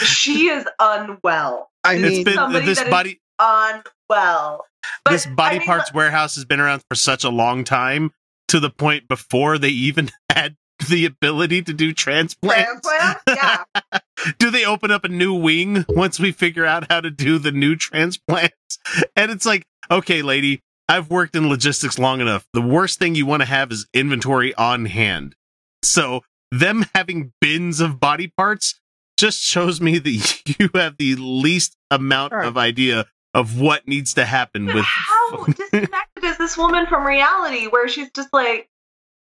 She 0.01 0.47
is 0.49 0.65
unwell. 0.79 1.69
I 1.83 1.93
It's 1.95 2.03
It's 2.03 2.11
mean, 2.15 2.23
been 2.25 2.33
somebody 2.35 2.65
this 2.65 2.77
that 2.79 2.87
is- 2.87 2.91
body 2.91 3.19
Unwell. 3.39 4.65
But, 5.05 5.11
this 5.11 5.25
body 5.25 5.55
I 5.55 5.59
mean, 5.59 5.67
parts 5.67 5.93
warehouse 5.93 6.35
has 6.35 6.45
been 6.45 6.59
around 6.59 6.83
for 6.89 6.95
such 6.95 7.23
a 7.23 7.29
long 7.29 7.63
time 7.63 8.11
to 8.49 8.59
the 8.59 8.69
point 8.69 9.07
before 9.07 9.57
they 9.57 9.69
even 9.69 10.11
had 10.31 10.55
the 10.89 11.05
ability 11.05 11.61
to 11.63 11.73
do 11.73 11.93
transplants. 11.93 12.81
Transplant? 12.87 13.17
Yeah. 13.27 13.99
do 14.39 14.49
they 14.51 14.65
open 14.65 14.91
up 14.91 15.03
a 15.03 15.09
new 15.09 15.33
wing 15.33 15.85
once 15.89 16.19
we 16.19 16.31
figure 16.31 16.65
out 16.65 16.89
how 16.91 17.01
to 17.01 17.09
do 17.09 17.37
the 17.39 17.51
new 17.51 17.75
transplants? 17.75 18.53
And 19.15 19.31
it's 19.31 19.45
like, 19.45 19.63
okay, 19.89 20.21
lady, 20.21 20.61
I've 20.89 21.09
worked 21.09 21.35
in 21.35 21.47
logistics 21.49 21.97
long 21.97 22.19
enough. 22.21 22.45
The 22.53 22.61
worst 22.61 22.99
thing 22.99 23.15
you 23.15 23.25
want 23.25 23.41
to 23.41 23.47
have 23.47 23.71
is 23.71 23.87
inventory 23.93 24.53
on 24.55 24.85
hand. 24.85 25.35
So 25.83 26.21
them 26.51 26.85
having 26.93 27.31
bins 27.39 27.79
of 27.79 27.99
body 27.99 28.31
parts 28.35 28.79
just 29.17 29.41
shows 29.41 29.79
me 29.81 29.99
that 29.99 30.41
you 30.59 30.69
have 30.73 30.97
the 30.97 31.15
least 31.15 31.75
amount 31.91 32.33
Right. 32.33 32.45
of 32.47 32.57
idea 32.57 33.05
of 33.33 33.59
what 33.59 33.87
needs 33.87 34.13
to 34.15 34.25
happen 34.25 34.67
with 34.67 34.85
how 34.85 35.45
disconnected 35.45 36.23
is 36.23 36.37
this 36.37 36.55
woman 36.57 36.85
from 36.87 37.05
reality 37.05 37.65
where 37.65 37.87
she's 37.87 38.11
just 38.11 38.29
like, 38.31 38.69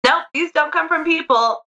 nope, 0.04 0.24
these 0.34 0.52
don't 0.52 0.70
come 0.72 0.86
from 0.88 1.04
people. 1.04 1.62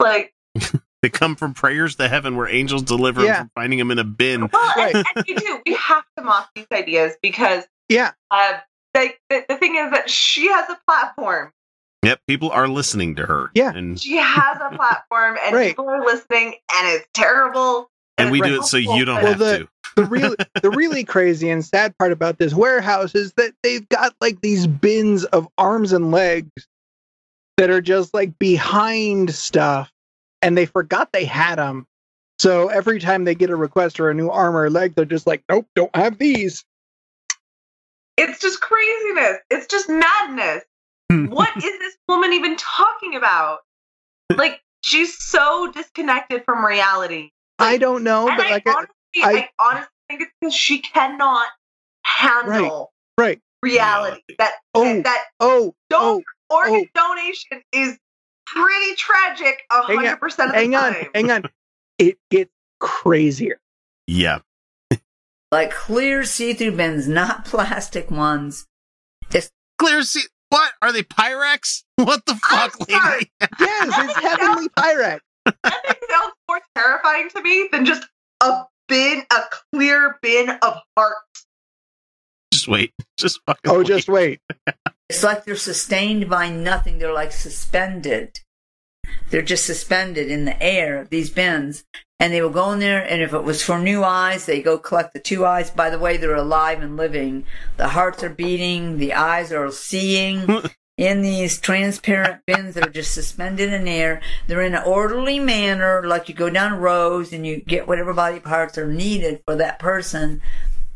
Like, 0.00 0.34
they 1.02 1.08
come 1.08 1.34
from 1.36 1.54
prayers 1.54 1.96
to 1.96 2.08
heaven 2.08 2.36
where 2.36 2.46
angels 2.48 2.82
deliver 2.82 3.24
Yeah. 3.24 3.38
from 3.40 3.50
finding 3.54 3.78
them 3.78 3.90
in 3.90 3.98
a 3.98 4.04
bin. 4.04 4.48
well, 4.52 4.72
and, 4.78 4.94
Right. 4.94 5.06
and 5.16 5.24
we 5.26 5.34
do. 5.34 5.60
We 5.64 5.74
have 5.74 6.04
to 6.18 6.24
mock 6.24 6.50
these 6.54 6.66
ideas 6.72 7.14
because 7.22 7.64
yeah, 7.88 8.12
uh, 8.30 8.58
like 8.94 9.18
the, 9.30 9.44
the 9.48 9.56
thing 9.56 9.76
is 9.76 9.90
that 9.92 10.10
she 10.10 10.48
has 10.48 10.68
a 10.68 10.78
platform. 10.86 11.52
Yep, 12.06 12.20
people 12.26 12.50
are 12.50 12.68
listening 12.68 13.16
to 13.16 13.26
her. 13.26 13.50
Yeah. 13.54 13.72
And 13.74 14.00
She 14.00 14.16
has 14.16 14.58
a 14.60 14.74
platform, 14.76 15.36
and 15.44 15.54
Right. 15.54 15.68
people 15.68 15.88
are 15.88 16.04
listening, 16.04 16.54
and 16.78 16.88
it's 16.94 17.06
terrible. 17.14 17.90
and 18.18 18.30
we 18.30 18.40
do 18.40 18.60
it 18.60 18.64
so 18.64 18.76
you 18.76 19.04
don't 19.04 19.16
awful, 19.18 19.28
have 19.28 19.40
Well, 19.40 19.58
to. 19.58 19.68
the 19.96 20.04
really 20.04 20.36
the 20.62 20.70
really 20.70 21.04
crazy 21.14 21.48
and 21.50 21.64
sad 21.64 21.96
part 21.98 22.12
about 22.12 22.38
this 22.38 22.54
warehouse 22.54 23.14
is 23.14 23.32
that 23.36 23.52
they've 23.62 23.88
got 23.88 24.14
like 24.20 24.40
these 24.42 24.66
bins 24.66 25.24
of 25.24 25.48
arms 25.58 25.92
and 25.92 26.10
legs 26.10 26.50
that 27.56 27.70
are 27.70 27.80
just 27.80 28.12
like 28.14 28.38
behind 28.38 29.34
stuff 29.34 29.90
and 30.42 30.56
they 30.56 30.66
forgot 30.66 31.10
they 31.12 31.24
had 31.24 31.56
them 31.56 31.86
so 32.38 32.68
every 32.68 33.00
time 33.00 33.24
they 33.24 33.34
get 33.34 33.48
a 33.48 33.56
request 33.56 33.96
for 33.96 34.10
a 34.10 34.14
new 34.14 34.28
arm 34.28 34.54
or 34.54 34.68
leg 34.68 34.94
they're 34.94 35.06
just 35.06 35.26
like 35.26 35.42
nope 35.50 35.66
don't 35.74 35.94
have 35.96 36.18
these 36.18 36.62
It's 38.18 38.38
just 38.40 38.60
craziness. 38.60 39.38
It's 39.50 39.66
just 39.66 39.88
madness. 39.88 40.62
What 41.10 41.56
is 41.56 41.62
this 41.78 41.96
woman 42.08 42.32
even 42.32 42.56
talking 42.56 43.14
about? 43.16 43.58
Like, 44.34 44.60
she's 44.82 45.16
so 45.22 45.70
disconnected 45.72 46.44
from 46.44 46.64
reality. 46.64 47.30
i 47.58 47.78
don't 47.78 48.02
know 48.04 48.26
but 48.26 48.44
I 48.46 48.50
like 48.50 48.66
honestly, 48.68 49.22
I, 49.22 49.30
I- 49.32 49.48
honestly 49.60 49.88
think 50.08 50.20
it's 50.22 50.32
because 50.40 50.54
she 50.54 50.80
cannot 50.80 51.48
handle 52.04 52.92
right 53.18 53.40
reality. 53.62 54.20
That 54.38 54.52
Oh, 54.74 55.02
that 55.02 55.24
oh 55.40 55.74
don't 55.90 56.24
oh 56.50 56.54
organ 56.56 56.86
oh. 56.96 57.14
donation 57.14 57.62
is 57.72 57.98
pretty 58.46 58.94
tragic 58.96 59.62
a 59.72 59.82
hundred 59.82 60.16
percent 60.18 60.50
of 60.50 60.54
the 60.56 60.62
time. 60.62 60.72
hang 60.72 60.94
on 60.94 61.08
hang 61.14 61.30
on 61.30 61.42
it 61.98 62.18
gets 62.30 62.50
crazier 62.78 63.58
Yeah. 64.06 64.38
like 65.50 65.72
clear 65.72 66.24
see-through 66.24 66.76
bins, 66.76 67.08
not 67.08 67.44
plastic 67.46 68.10
ones. 68.10 68.66
Just 69.30 69.50
Clear 69.78 70.02
sea. 70.02 70.22
What? 70.56 70.72
Are 70.80 70.92
they 70.92 71.02
Pyrex? 71.02 71.82
What 71.96 72.24
the 72.24 72.32
I'm 72.32 72.70
fuck, 72.70 72.88
sorry. 72.90 73.14
lady? 73.18 73.30
yes 73.60 73.88
it's 73.98 74.18
heavenly 74.20 74.68
pyrex 74.70 75.20
Nothing 75.46 75.94
sounds 76.10 76.32
more 76.48 76.60
terrifying 76.76 77.28
to 77.30 77.42
me 77.42 77.68
than 77.72 77.84
just 77.84 78.06
a 78.42 78.64
bin, 78.88 79.22
a 79.30 79.40
clear 79.72 80.18
bin 80.22 80.50
of 80.50 80.78
hearts. 80.96 81.46
Just 82.52 82.68
wait. 82.68 82.92
Just 83.18 83.40
fucking 83.46 83.70
oh 83.70 83.78
wait. 83.78 83.86
just 83.86 84.08
wait 84.08 84.40
it's 85.08 85.22
like 85.22 85.44
they're 85.44 85.56
sustained 85.56 86.28
by 86.28 86.48
nothing. 86.50 86.98
They're 86.98 87.12
like 87.12 87.32
suspended. 87.32 88.40
They're 89.30 89.42
just 89.42 89.66
suspended 89.66 90.30
in 90.30 90.44
the 90.44 90.60
air, 90.62 91.06
these 91.10 91.30
bins. 91.30 91.84
And 92.18 92.32
they 92.32 92.40
will 92.40 92.50
go 92.50 92.72
in 92.72 92.78
there, 92.78 93.02
and 93.02 93.20
if 93.20 93.34
it 93.34 93.44
was 93.44 93.62
for 93.62 93.78
new 93.78 94.02
eyes, 94.02 94.46
they 94.46 94.62
go 94.62 94.78
collect 94.78 95.12
the 95.12 95.20
two 95.20 95.44
eyes. 95.44 95.70
By 95.70 95.90
the 95.90 95.98
way, 95.98 96.16
they're 96.16 96.34
alive 96.34 96.80
and 96.80 96.96
living. 96.96 97.44
The 97.76 97.88
hearts 97.88 98.22
are 98.22 98.30
beating, 98.30 98.96
the 98.96 99.12
eyes 99.12 99.52
are 99.52 99.70
seeing 99.70 100.62
in 100.96 101.20
these 101.20 101.60
transparent 101.60 102.40
bins 102.46 102.74
that 102.74 102.86
are 102.86 102.90
just 102.90 103.12
suspended 103.12 103.72
in 103.72 103.86
air. 103.86 104.22
They're 104.46 104.62
in 104.62 104.74
an 104.74 104.82
orderly 104.84 105.38
manner, 105.38 106.02
like 106.06 106.28
you 106.28 106.34
go 106.34 106.48
down 106.48 106.78
rows 106.78 107.32
and 107.32 107.46
you 107.46 107.60
get 107.60 107.86
whatever 107.86 108.14
body 108.14 108.40
parts 108.40 108.78
are 108.78 108.90
needed 108.90 109.42
for 109.44 109.54
that 109.56 109.78
person. 109.78 110.40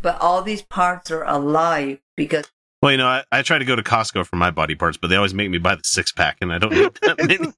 But 0.00 0.18
all 0.20 0.40
these 0.40 0.62
parts 0.62 1.10
are 1.10 1.24
alive 1.24 1.98
because 2.16 2.50
Well, 2.82 2.92
you 2.92 2.98
know, 2.98 3.06
I, 3.08 3.24
I 3.30 3.42
try 3.42 3.58
to 3.58 3.64
go 3.64 3.76
to 3.76 3.82
Costco 3.82 4.26
for 4.26 4.36
my 4.36 4.50
body 4.50 4.74
parts, 4.74 4.96
but 4.96 5.08
they 5.08 5.16
always 5.16 5.34
make 5.34 5.50
me 5.50 5.58
buy 5.58 5.74
the 5.74 5.82
six 5.84 6.12
pack, 6.12 6.38
and 6.40 6.52
I 6.52 6.58
don't 6.58 6.72
need 6.72 6.90
that 7.02 7.18
many. 7.26 7.52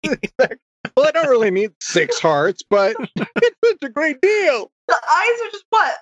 well, 0.97 1.07
I 1.07 1.11
don't 1.13 1.29
really 1.29 1.51
need 1.53 1.71
six 1.81 2.19
hearts, 2.19 2.63
but 2.69 2.97
it's 3.17 3.57
such 3.65 3.79
a 3.83 3.89
great 3.89 4.21
deal. 4.21 4.71
The 4.89 4.95
eyes 4.95 5.41
are 5.47 5.51
just 5.53 5.65
what? 5.71 5.95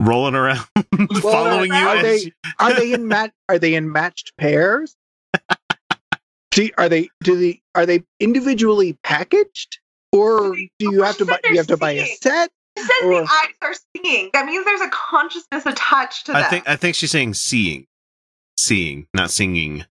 Rolling 0.00 0.34
around, 0.34 0.64
following 1.20 1.72
you. 1.72 1.76
are 1.76 2.02
they- 2.02 2.32
Are 2.58 2.74
they 2.74 2.92
in 2.92 3.08
mat? 3.08 3.32
Are 3.48 3.58
they 3.58 3.74
in 3.74 3.90
matched 3.92 4.32
pairs? 4.36 4.96
See, 6.54 6.72
are 6.78 6.88
they? 6.88 7.08
Do 7.22 7.36
the? 7.36 7.60
Are 7.74 7.84
they 7.86 8.02
individually 8.20 8.96
packaged, 9.04 9.78
or 10.12 10.54
do 10.56 10.68
you 10.80 11.02
have 11.02 11.16
to 11.18 11.24
buy? 11.24 11.38
You 11.44 11.56
have 11.58 11.66
to 11.68 11.76
buy 11.76 11.92
a 11.92 12.06
set? 12.06 12.50
It 12.76 12.82
says 12.82 12.90
Or- 13.04 13.22
the 13.22 13.28
eyes 13.30 13.54
are 13.62 13.74
seeing. 13.96 14.30
That 14.32 14.46
means 14.46 14.64
there's 14.64 14.80
a 14.80 14.90
consciousness 14.90 15.66
attached 15.66 16.26
to 16.26 16.32
Them. 16.32 16.42
I 16.44 16.48
think 16.48 16.68
I 16.68 16.76
think 16.76 16.94
she's 16.94 17.10
saying 17.10 17.34
seeing, 17.34 17.86
seeing, 18.58 19.06
not 19.14 19.30
singing. 19.30 19.84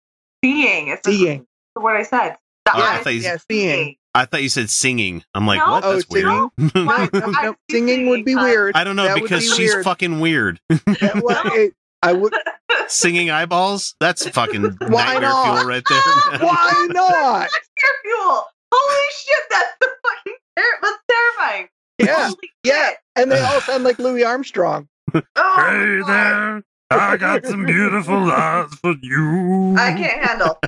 seeing. 0.44 0.88
It's 0.88 1.06
Seeing. 1.06 1.46
what 1.74 1.96
I 1.96 2.02
said. 2.02 2.36
The 2.64 2.72
Oh, 2.76 2.80
I 2.80 2.96
eyes 2.96 3.04
thought 3.04 3.14
you- 3.14 3.20
Yeah, 3.20 3.36
seeing. 3.50 3.96
I 4.16 4.24
thought 4.26 4.42
you 4.42 4.48
said 4.48 4.70
singing. 4.70 5.24
I'm 5.34 5.46
like, 5.46 5.58
No. 5.58 5.72
what? 5.72 5.84
Oh, 5.84 5.92
That's 5.94 6.06
singing? 6.10 6.50
weird. 6.58 6.86
Why- 6.86 7.08
No, 7.12 7.26
no, 7.42 7.56
singing 7.70 8.08
would 8.08 8.24
be 8.24 8.34
weird. 8.36 8.76
I 8.76 8.84
don't 8.84 8.96
know 8.96 9.04
That 9.04 9.20
because 9.20 9.42
be 9.44 9.56
she's 9.56 9.72
weird. 9.74 9.84
fucking 9.84 10.20
weird. 10.20 10.60
Yeah, 11.00 11.20
well, 11.22 11.42
it- 11.46 11.74
I 12.02 12.12
would. 12.12 12.34
singing 12.88 13.30
eyeballs? 13.30 13.94
That's 14.00 14.28
fucking 14.28 14.62
Why 14.62 15.14
nightmare 15.14 15.20
not? 15.22 15.54
fuel 15.56 15.68
right 15.68 15.82
there. 15.88 16.00
Why 16.40 16.86
not? 16.90 17.40
That's 17.40 17.54
air 17.54 18.00
fuel. 18.02 18.46
Holy 18.72 19.08
shit, 19.16 19.44
that's 19.50 19.74
the 19.80 19.88
fucking 20.04 20.34
ter- 20.56 20.78
that's 20.82 20.98
terrifying. 21.10 21.68
Yeah, 21.98 22.24
Holy 22.26 22.50
yeah, 22.64 22.88
shit. 22.88 22.96
and 23.16 23.32
they 23.32 23.40
all 23.40 23.60
sound 23.62 23.84
like 23.84 23.98
Louis 23.98 24.22
Armstrong. 24.24 24.88
Oh, 25.14 25.20
Hey 25.34 26.00
God. 26.00 26.06
there, 26.08 26.62
I 26.90 27.16
got 27.16 27.46
some 27.46 27.64
beautiful 27.64 28.30
eyes 28.30 28.72
for 28.74 28.94
you. 29.02 29.74
I 29.76 29.92
can't 29.94 30.24
handle. 30.24 30.58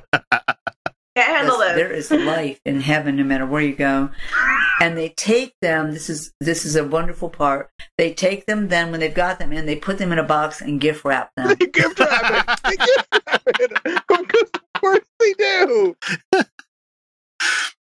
Can't 1.16 1.28
handle 1.36 1.58
this. 1.58 1.76
there 1.76 1.92
is 1.92 2.10
life 2.10 2.60
in 2.66 2.80
heaven 2.80 3.16
no 3.16 3.24
matter 3.24 3.46
where 3.46 3.62
you 3.62 3.74
go. 3.74 4.10
And 4.80 4.98
they 4.98 5.10
take 5.10 5.54
them, 5.62 5.92
this 5.92 6.10
is 6.10 6.32
this 6.40 6.66
is 6.66 6.76
a 6.76 6.84
wonderful 6.84 7.30
part. 7.30 7.70
They 7.96 8.12
take 8.12 8.44
them 8.44 8.68
then 8.68 8.90
when 8.90 9.00
they've 9.00 9.14
got 9.14 9.38
them 9.38 9.52
in, 9.52 9.64
they 9.64 9.76
put 9.76 9.96
them 9.98 10.12
in 10.12 10.18
a 10.18 10.22
box 10.22 10.60
and 10.60 10.78
gift 10.80 11.04
wrap 11.04 11.30
them. 11.36 11.56
They 11.58 11.66
gift 11.66 11.98
wrap 11.98 12.48
it. 12.48 12.60
They 12.64 12.76
gift 12.76 13.08
wrap 13.26 13.42
it. 13.46 14.06
Because 14.08 14.50
of 14.54 14.80
course 14.80 15.06
they 15.18 15.32
do. 15.38 15.96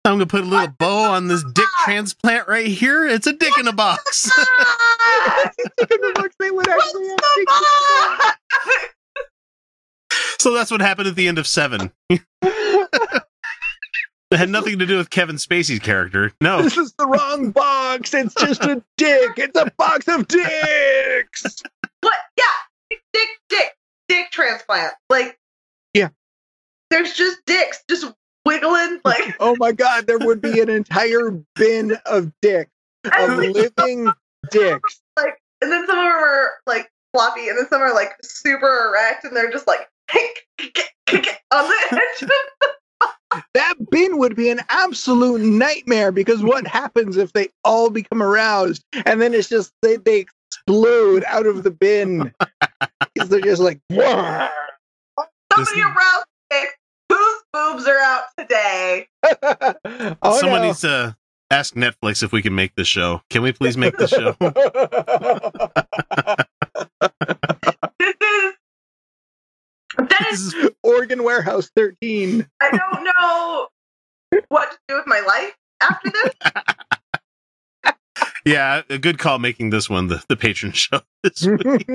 I'm 0.05 0.15
gonna 0.15 0.25
put 0.25 0.41
a 0.41 0.45
little 0.47 0.67
bow 0.79 1.11
on 1.13 1.27
this 1.27 1.43
dick 1.53 1.67
transplant 1.85 2.47
right 2.47 2.67
here. 2.67 3.05
It's 3.07 3.25
a 3.27 3.33
dick 3.33 3.57
in 3.57 3.67
a 3.67 3.73
box. 3.73 4.29
In 5.79 5.87
the 5.87 6.11
books, 6.15 6.35
they 6.39 6.51
would 6.51 6.67
actually 6.67 7.07
have 7.07 7.17
the 7.17 7.45
box? 7.47 8.37
so 10.39 10.53
that's 10.53 10.71
what 10.71 10.81
happened 10.81 11.07
at 11.07 11.15
the 11.15 11.27
end 11.27 11.37
of 11.39 11.47
Seven. 11.47 11.91
It 14.31 14.37
had 14.37 14.49
nothing 14.49 14.79
to 14.79 14.87
do 14.87 14.97
with 14.97 15.11
Kevin 15.11 15.35
Spacey's 15.35 15.77
character. 15.77 16.31
No, 16.41 16.61
This 16.63 16.75
is 16.75 16.91
the 16.97 17.05
wrong 17.05 17.51
box. 17.51 18.15
It's 18.15 18.33
just 18.33 18.63
a 18.63 18.83
dick. 18.97 19.33
It's 19.37 19.55
a 19.55 19.71
box 19.77 20.07
of 20.07 20.27
dicks. 20.27 21.61
What? 22.01 22.13
Yeah, 22.35 22.43
dick, 22.89 23.01
dick, 23.13 23.27
dick, 23.49 23.67
dick 24.09 24.31
transplant. 24.31 24.93
Like, 25.07 25.37
Yeah. 25.93 26.09
there's 26.89 27.13
just 27.13 27.45
dicks 27.45 27.83
just 27.87 28.11
wiggling. 28.45 28.99
Like, 29.05 29.35
Oh 29.39 29.55
my 29.59 29.71
god, 29.71 30.07
there 30.07 30.19
would 30.19 30.41
be 30.41 30.59
an 30.61 30.69
entire 30.69 31.31
bin 31.55 31.97
of 32.05 32.31
dicks, 32.41 32.71
of 33.05 33.37
living 33.37 34.11
dicks. 34.51 35.01
like, 35.17 35.41
and 35.61 35.71
then 35.71 35.85
some 35.87 35.97
of 35.97 36.03
them 36.05 36.13
are 36.13 36.49
like 36.65 36.89
floppy, 37.13 37.49
and 37.49 37.57
then 37.57 37.67
some 37.69 37.81
are 37.81 37.93
like 37.93 38.11
super 38.23 38.89
erect, 38.89 39.23
and 39.25 39.35
they're 39.35 39.51
just 39.51 39.67
like 39.67 39.87
on 41.51 41.67
the 41.67 41.75
edge. 42.21 42.29
That 43.55 43.73
bin 43.89 44.19
would 44.19 44.35
be 44.35 44.49
an 44.49 44.61
absolute 44.69 45.41
nightmare 45.41 46.11
because 46.11 46.43
what 46.43 46.67
happens 46.67 47.17
if 47.17 47.33
they 47.33 47.49
all 47.63 47.89
become 47.89 48.21
aroused 48.21 48.83
and 49.07 49.19
then 49.19 49.33
it's 49.33 49.49
just 49.49 49.71
they, 49.81 49.95
they 49.97 50.19
explode 50.51 51.23
out 51.27 51.47
of 51.47 51.63
the 51.63 51.71
bin? 51.71 52.31
Because 53.13 53.29
they're 53.29 53.41
just 53.41 53.61
like, 53.61 53.79
"Wah." 53.89 54.49
Somebody 55.51 55.75
This- 55.75 55.83
around 55.85 55.95
dick. 55.95 56.19
Whose 56.19 56.32
boobs 57.53 57.87
are 57.87 57.99
out 57.99 58.23
today? 58.37 59.07
oh, 60.21 60.39
someone 60.39 60.61
no. 60.61 60.67
needs 60.67 60.81
to 60.81 61.15
ask 61.51 61.75
Netflix 61.75 62.23
if 62.23 62.31
we 62.31 62.41
can 62.41 62.55
make 62.55 62.75
this 62.75 62.87
show. 62.87 63.21
Can 63.29 63.43
we 63.43 63.53
please 63.53 63.77
make 63.77 63.95
this 63.97 64.09
show? 64.09 64.35
This 67.99 68.09
is. 68.21 68.53
That 69.97 70.25
This 70.31 70.39
is. 70.39 70.53
is 70.53 70.69
Organ 70.83 71.23
Warehouse 71.23 71.69
13. 71.75 72.47
I 72.61 72.69
don't 72.71 73.03
know 73.03 73.67
what 74.49 74.71
to 74.71 74.77
do 74.87 74.95
with 74.95 75.05
my 75.07 75.19
life 75.21 75.55
after 75.81 76.09
this. 76.09 76.33
yeah, 78.45 78.81
a 78.89 78.97
good 78.97 79.19
call 79.19 79.37
making 79.39 79.69
this 79.69 79.89
one 79.89 80.07
the, 80.07 80.23
the 80.27 80.35
patron 80.35 80.71
show 80.71 81.01
this 81.23 81.45
week. 81.45 81.87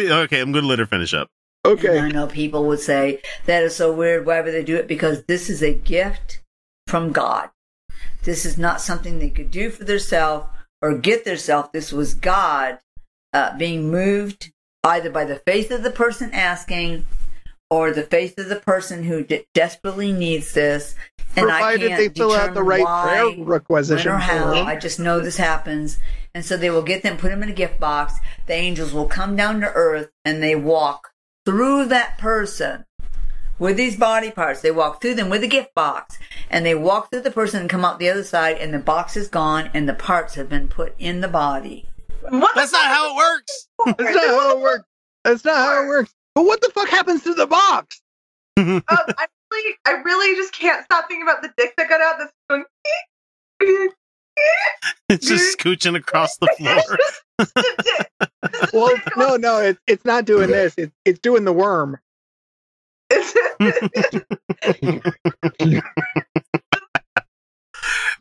okay, 0.00 0.40
I'm 0.40 0.52
gonna 0.52 0.66
let 0.66 0.78
her 0.78 0.86
finish 0.86 1.12
up. 1.12 1.28
And 1.64 1.78
okay. 1.78 1.98
I 1.98 2.08
know 2.10 2.26
people 2.26 2.66
would 2.66 2.80
say 2.80 3.20
that 3.46 3.62
is 3.62 3.74
so 3.74 3.92
weird. 3.92 4.26
Why 4.26 4.40
would 4.40 4.52
they 4.52 4.64
do 4.64 4.76
it? 4.76 4.86
Because 4.86 5.24
this 5.24 5.48
is 5.48 5.62
a 5.62 5.72
gift 5.72 6.42
from 6.86 7.12
God. 7.12 7.50
This 8.24 8.44
is 8.44 8.58
not 8.58 8.80
something 8.80 9.18
they 9.18 9.30
could 9.30 9.50
do 9.50 9.70
for 9.70 9.84
themselves 9.84 10.46
or 10.82 10.96
get 10.98 11.24
themselves. 11.24 11.70
This 11.72 11.92
was 11.92 12.14
God 12.14 12.78
uh, 13.32 13.56
being 13.56 13.90
moved 13.90 14.52
either 14.84 15.10
by 15.10 15.24
the 15.24 15.36
faith 15.46 15.70
of 15.70 15.82
the 15.82 15.90
person 15.90 16.30
asking 16.32 17.06
or 17.70 17.90
the 17.92 18.02
faith 18.02 18.38
of 18.38 18.48
the 18.48 18.56
person 18.56 19.04
who 19.04 19.24
de- 19.24 19.46
desperately 19.54 20.12
needs 20.12 20.52
this. 20.52 20.94
And 21.36 21.50
I 21.50 21.58
Provided 21.60 21.88
can't 21.88 21.98
they 21.98 22.20
fill 22.20 22.32
out 22.32 22.54
the 22.54 22.62
right 22.62 22.84
why, 22.84 23.02
prayer 23.04 23.30
when 23.30 23.44
requisition. 23.44 24.12
or 24.12 24.18
how. 24.18 24.52
I 24.52 24.76
just 24.76 25.00
know 25.00 25.20
this 25.20 25.38
happens. 25.38 25.98
And 26.34 26.44
so 26.44 26.56
they 26.56 26.70
will 26.70 26.82
get 26.82 27.02
them, 27.02 27.16
put 27.16 27.30
them 27.30 27.42
in 27.42 27.48
a 27.48 27.54
gift 27.54 27.80
box. 27.80 28.14
The 28.46 28.52
angels 28.54 28.92
will 28.92 29.06
come 29.06 29.34
down 29.34 29.60
to 29.62 29.72
earth 29.72 30.10
and 30.24 30.42
they 30.42 30.54
walk 30.54 31.10
through 31.44 31.86
that 31.86 32.18
person 32.18 32.84
with 33.58 33.76
these 33.76 33.96
body 33.96 34.30
parts. 34.30 34.60
They 34.60 34.70
walk 34.70 35.00
through 35.00 35.14
them 35.14 35.30
with 35.30 35.42
a 35.42 35.48
gift 35.48 35.74
box 35.74 36.18
and 36.50 36.64
they 36.64 36.74
walk 36.74 37.10
through 37.10 37.22
the 37.22 37.30
person 37.30 37.60
and 37.60 37.70
come 37.70 37.84
out 37.84 37.98
the 37.98 38.10
other 38.10 38.24
side 38.24 38.58
and 38.58 38.72
the 38.72 38.78
box 38.78 39.16
is 39.16 39.28
gone 39.28 39.70
and 39.74 39.88
the 39.88 39.94
parts 39.94 40.34
have 40.34 40.48
been 40.48 40.68
put 40.68 40.94
in 40.98 41.20
the 41.20 41.28
body. 41.28 41.88
What 42.22 42.54
the 42.54 42.60
That's 42.60 42.72
not 42.72 42.86
how 42.86 43.12
it 43.12 43.16
works. 43.16 43.68
That's 43.98 44.14
not 44.14 44.26
how 44.26 44.56
it 44.56 44.60
works. 44.60 44.84
That's 45.24 45.44
not 45.44 45.56
how 45.56 45.84
it 45.84 45.88
works. 45.88 46.14
But 46.34 46.44
what 46.46 46.60
the 46.60 46.70
fuck 46.70 46.88
happens 46.88 47.22
to 47.24 47.34
the 47.34 47.46
box? 47.46 48.00
Um, 48.56 48.82
I 48.88 49.26
really, 49.50 49.76
I 49.84 49.90
really 50.02 50.36
just 50.36 50.52
can't 50.52 50.84
stop 50.84 51.08
thinking 51.08 51.26
about 51.26 51.42
the 51.42 51.52
dick 51.56 51.74
that 51.76 51.88
got 51.88 52.00
out. 52.00 52.16
That's 52.18 52.32
going. 52.48 53.88
It's 55.08 55.26
just 55.28 55.56
scooching 55.58 55.96
across 55.96 56.36
the 56.38 56.48
floor. 56.58 56.98
It's 57.38 57.52
the 57.52 57.82
dick. 57.82 58.10
It's 58.42 58.70
the 58.72 58.78
Well, 58.78 58.96
no, 59.16 59.36
no, 59.36 59.60
it, 59.60 59.78
it's 59.86 60.04
not 60.04 60.24
doing 60.24 60.50
this. 60.50 60.74
It's 60.76 60.92
it's 61.04 61.18
doing 61.20 61.44
the 61.44 61.52
worm. 61.52 61.98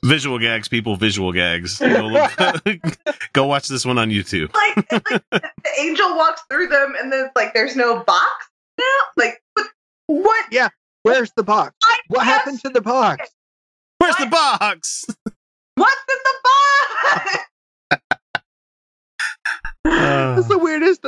visual 0.03 0.39
gags, 0.39 0.67
people. 0.67 0.95
Visual 0.95 1.31
gags. 1.31 1.79
Go, 1.79 2.07
look- 2.07 2.97
go 3.33 3.45
watch 3.45 3.67
this 3.67 3.85
one 3.85 3.97
on 3.97 4.09
YouTube. 4.09 4.53
like, 4.53 4.91
like 4.91 5.23
the 5.41 5.51
angel 5.79 6.15
walks 6.15 6.41
through 6.49 6.67
them, 6.67 6.95
and 6.99 7.11
then 7.11 7.29
like 7.35 7.53
there's 7.53 7.75
no 7.75 8.03
box 8.03 8.49
now. 8.77 8.85
Like 9.17 9.41
what? 9.53 9.67
What? 10.07 10.45
Yeah, 10.51 10.69
where's 11.03 11.31
the 11.35 11.43
box? 11.43 11.73
I 11.83 11.99
What 12.07 12.19
guess- 12.19 12.27
happened 12.27 12.59
to 12.61 12.69
the 12.69 12.81
box? 12.81 13.29
Where's 13.99 14.15
the 14.17 14.25
box? 14.25 15.05
What's 15.75 16.01
in 16.09 16.17
the 16.23 16.35
box? 16.43 17.45
Uh, 19.85 20.35
That's 20.35 20.47
the 20.47 20.57
weirdest. 20.57 21.05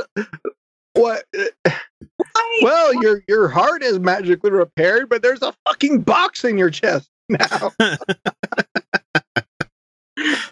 What? 0.93 1.23
I- 1.36 2.60
Well, 2.62 2.93
your 3.01 3.21
your 3.28 3.47
heart 3.47 3.84
is 3.84 3.99
magically 3.99 4.51
repaired, 4.51 5.10
but 5.10 5.21
there's 5.21 5.41
a 5.41 5.54
fucking 5.67 6.01
box 6.01 6.43
in 6.43 6.58
your 6.58 6.69
chest 6.69 7.10
now. 7.30 7.71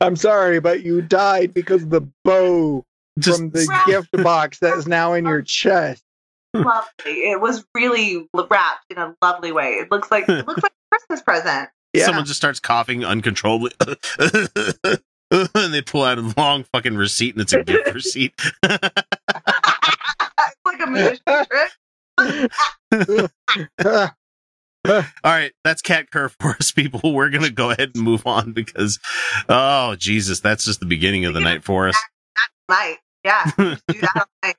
I'm 0.02 0.15
sorry, 0.17 0.60
but 0.60 0.82
you 0.84 1.02
died 1.02 1.54
because 1.54 1.84
of 1.84 1.89
the 1.89 2.02
bow 2.26 2.86
just 3.19 3.39
from 3.39 3.49
the 3.52 3.65
Right. 3.69 3.86
gift 3.86 4.12
box 4.23 4.60
that 4.60 4.78
is 4.78 4.88
now 4.88 5.13
in 5.13 5.26
your 5.26 5.41
chest. 5.41 6.04
lovely. 6.54 7.12
It 7.30 7.39
was 7.39 7.65
really 7.76 8.28
wrapped 8.34 8.86
in 8.89 8.97
a 8.97 9.15
lovely 9.21 9.52
way. 9.54 9.73
It 9.76 9.89
looks 9.91 10.12
like 10.12 10.28
it 10.28 10.45
looks 10.47 10.62
like 10.62 10.71
a 10.73 10.95
Christmas 10.95 11.21
present. 11.21 11.69
Yeah. 11.93 12.06
someone 12.06 12.25
just 12.25 12.38
starts 12.38 12.60
coughing 12.60 13.06
uncontrollably. 13.06 13.71
and 15.32 15.73
they 15.73 15.82
pull 15.82 16.03
out 16.03 16.17
a 16.17 16.34
long 16.38 16.63
fucking 16.73 16.95
receipt 16.95 17.36
and 17.36 17.41
it's 17.41 17.53
a 17.53 17.63
gift 17.63 17.93
receipt. 17.93 18.34
it's 18.63 18.93
like 20.65 20.79
a 20.79 20.88
magician 20.88 21.45
trick. 21.49 21.71
All 24.86 25.01
right, 25.23 25.51
that's 25.63 25.82
Kat 25.82 26.12
Kerr 26.12 26.29
for 26.29 26.51
us, 26.51 26.71
people. 26.71 27.13
We're 27.13 27.29
gonna 27.29 27.49
go 27.49 27.69
ahead 27.71 27.91
and 27.95 28.03
move 28.03 28.27
on 28.27 28.51
because, 28.51 28.99
oh 29.47 29.95
Jesus, 29.95 30.39
that's 30.41 30.65
just 30.65 30.79
the 30.82 30.86
beginning 30.86 31.25
of 31.25 31.34
the 31.34 31.39
night 31.39 31.63
for 31.63 31.88
us. 31.88 31.95
Night. 32.69 32.97
Yeah. 33.23 33.49
Do 33.58 33.77
that 33.88 34.12
all 34.15 34.25
night. 34.43 34.56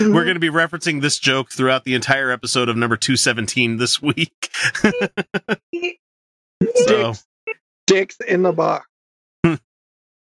We're 0.00 0.24
gonna 0.24 0.38
be 0.38 0.48
referencing 0.50 1.02
this 1.02 1.18
joke 1.18 1.50
throughout 1.50 1.84
the 1.84 1.94
entire 1.94 2.30
episode 2.30 2.68
of 2.68 2.76
number 2.76 2.96
two 2.96 3.16
seventeen 3.16 3.76
this 3.76 4.00
week. 4.00 4.50
So 6.74 7.12
Dicks, 7.12 7.26
dicks 7.86 8.16
in 8.26 8.42
the 8.42 8.52
box. 8.52 8.86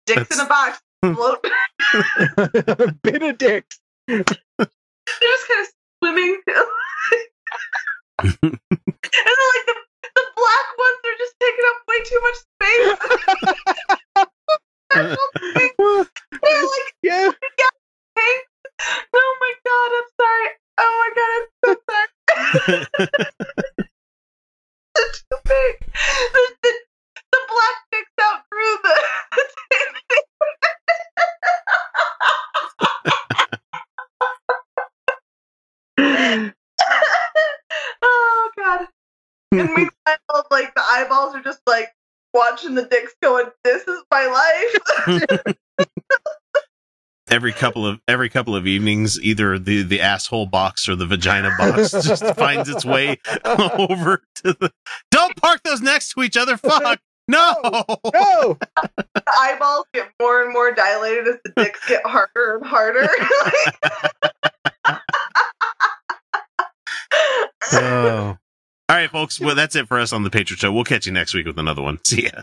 Dicks 0.06 0.34
in 0.34 0.40
a 0.40 0.46
box. 0.46 0.80
Float. 1.02 1.44
Bit 3.02 3.22
of 3.22 3.38
dicks. 3.38 3.80
They're 4.08 4.24
just 4.24 5.48
kind 5.48 5.60
of 5.60 5.68
swimming. 6.02 6.40
and 6.46 6.58
then 8.22 8.52
like 8.52 9.66
the, 9.66 9.74
the 10.14 10.24
black 10.36 10.66
ones 10.78 11.00
are 11.04 11.18
just 11.18 11.34
taking 11.40 11.66
up 11.66 11.78
way 11.88 12.00
too 12.04 12.20
much 12.22 12.36
space. 12.36 12.88
They're 14.94 16.62
like 16.62 16.94
yeah. 17.02 17.30
pink. 18.16 18.42
Oh 19.14 19.36
my 19.40 19.52
god, 19.66 19.90
I'm 19.98 20.08
sorry. 20.20 20.48
Oh 20.78 20.92
my 21.00 21.10
god, 21.16 21.30
I'm 21.36 21.46
so 21.64 21.70
sorry 22.68 23.86
so 25.32 25.38
big. 25.44 25.78
The, 26.32 26.54
the, 26.62 26.72
the 27.32 27.38
black 27.48 27.76
dicks 27.90 28.10
out 28.20 28.42
through 28.50 28.76
the 28.82 28.96
oh 38.02 38.50
god. 38.58 38.88
And 39.52 39.68
meanwhile, 39.74 40.46
like 40.50 40.74
the 40.74 40.82
eyeballs 40.82 41.34
are 41.34 41.42
just 41.42 41.60
like 41.66 41.94
watching 42.34 42.74
the 42.74 42.84
dicks 42.84 43.14
going, 43.22 43.46
This 43.64 43.82
is 43.88 44.02
my 44.10 44.26
life. 44.26 45.56
every 47.32 47.52
couple 47.52 47.86
of 47.86 47.98
every 48.06 48.28
couple 48.28 48.54
of 48.54 48.66
evenings, 48.66 49.20
either 49.20 49.58
the, 49.58 49.82
the 49.82 50.00
asshole 50.00 50.46
box 50.46 50.88
or 50.88 50.94
the 50.94 51.06
vagina 51.06 51.50
box 51.58 51.90
just 51.90 52.24
finds 52.36 52.68
its 52.68 52.84
way 52.84 53.18
over 53.44 54.22
to 54.36 54.52
the 54.52 54.70
don't 55.34 55.42
park 55.42 55.62
those 55.64 55.80
next 55.80 56.12
to 56.14 56.22
each 56.22 56.36
other. 56.36 56.56
Fuck. 56.56 57.00
No. 57.28 57.54
no. 57.62 58.58
the 59.14 59.22
eyeballs 59.40 59.86
get 59.94 60.10
more 60.20 60.42
and 60.42 60.52
more 60.52 60.72
dilated 60.72 61.28
as 61.28 61.36
the 61.44 61.52
dicks 61.56 61.88
get 61.88 62.04
harder 62.04 62.56
and 62.56 62.66
harder. 62.66 63.08
Oh. 67.72 68.36
All 68.88 68.96
right, 68.96 69.10
folks. 69.10 69.40
Well, 69.40 69.54
that's 69.54 69.76
it 69.76 69.88
for 69.88 69.98
us 69.98 70.12
on 70.12 70.24
the 70.24 70.30
Patron 70.30 70.58
Show. 70.58 70.72
We'll 70.72 70.84
catch 70.84 71.06
you 71.06 71.12
next 71.12 71.32
week 71.32 71.46
with 71.46 71.58
another 71.58 71.80
one. 71.80 72.04
See 72.04 72.24
ya. 72.24 72.42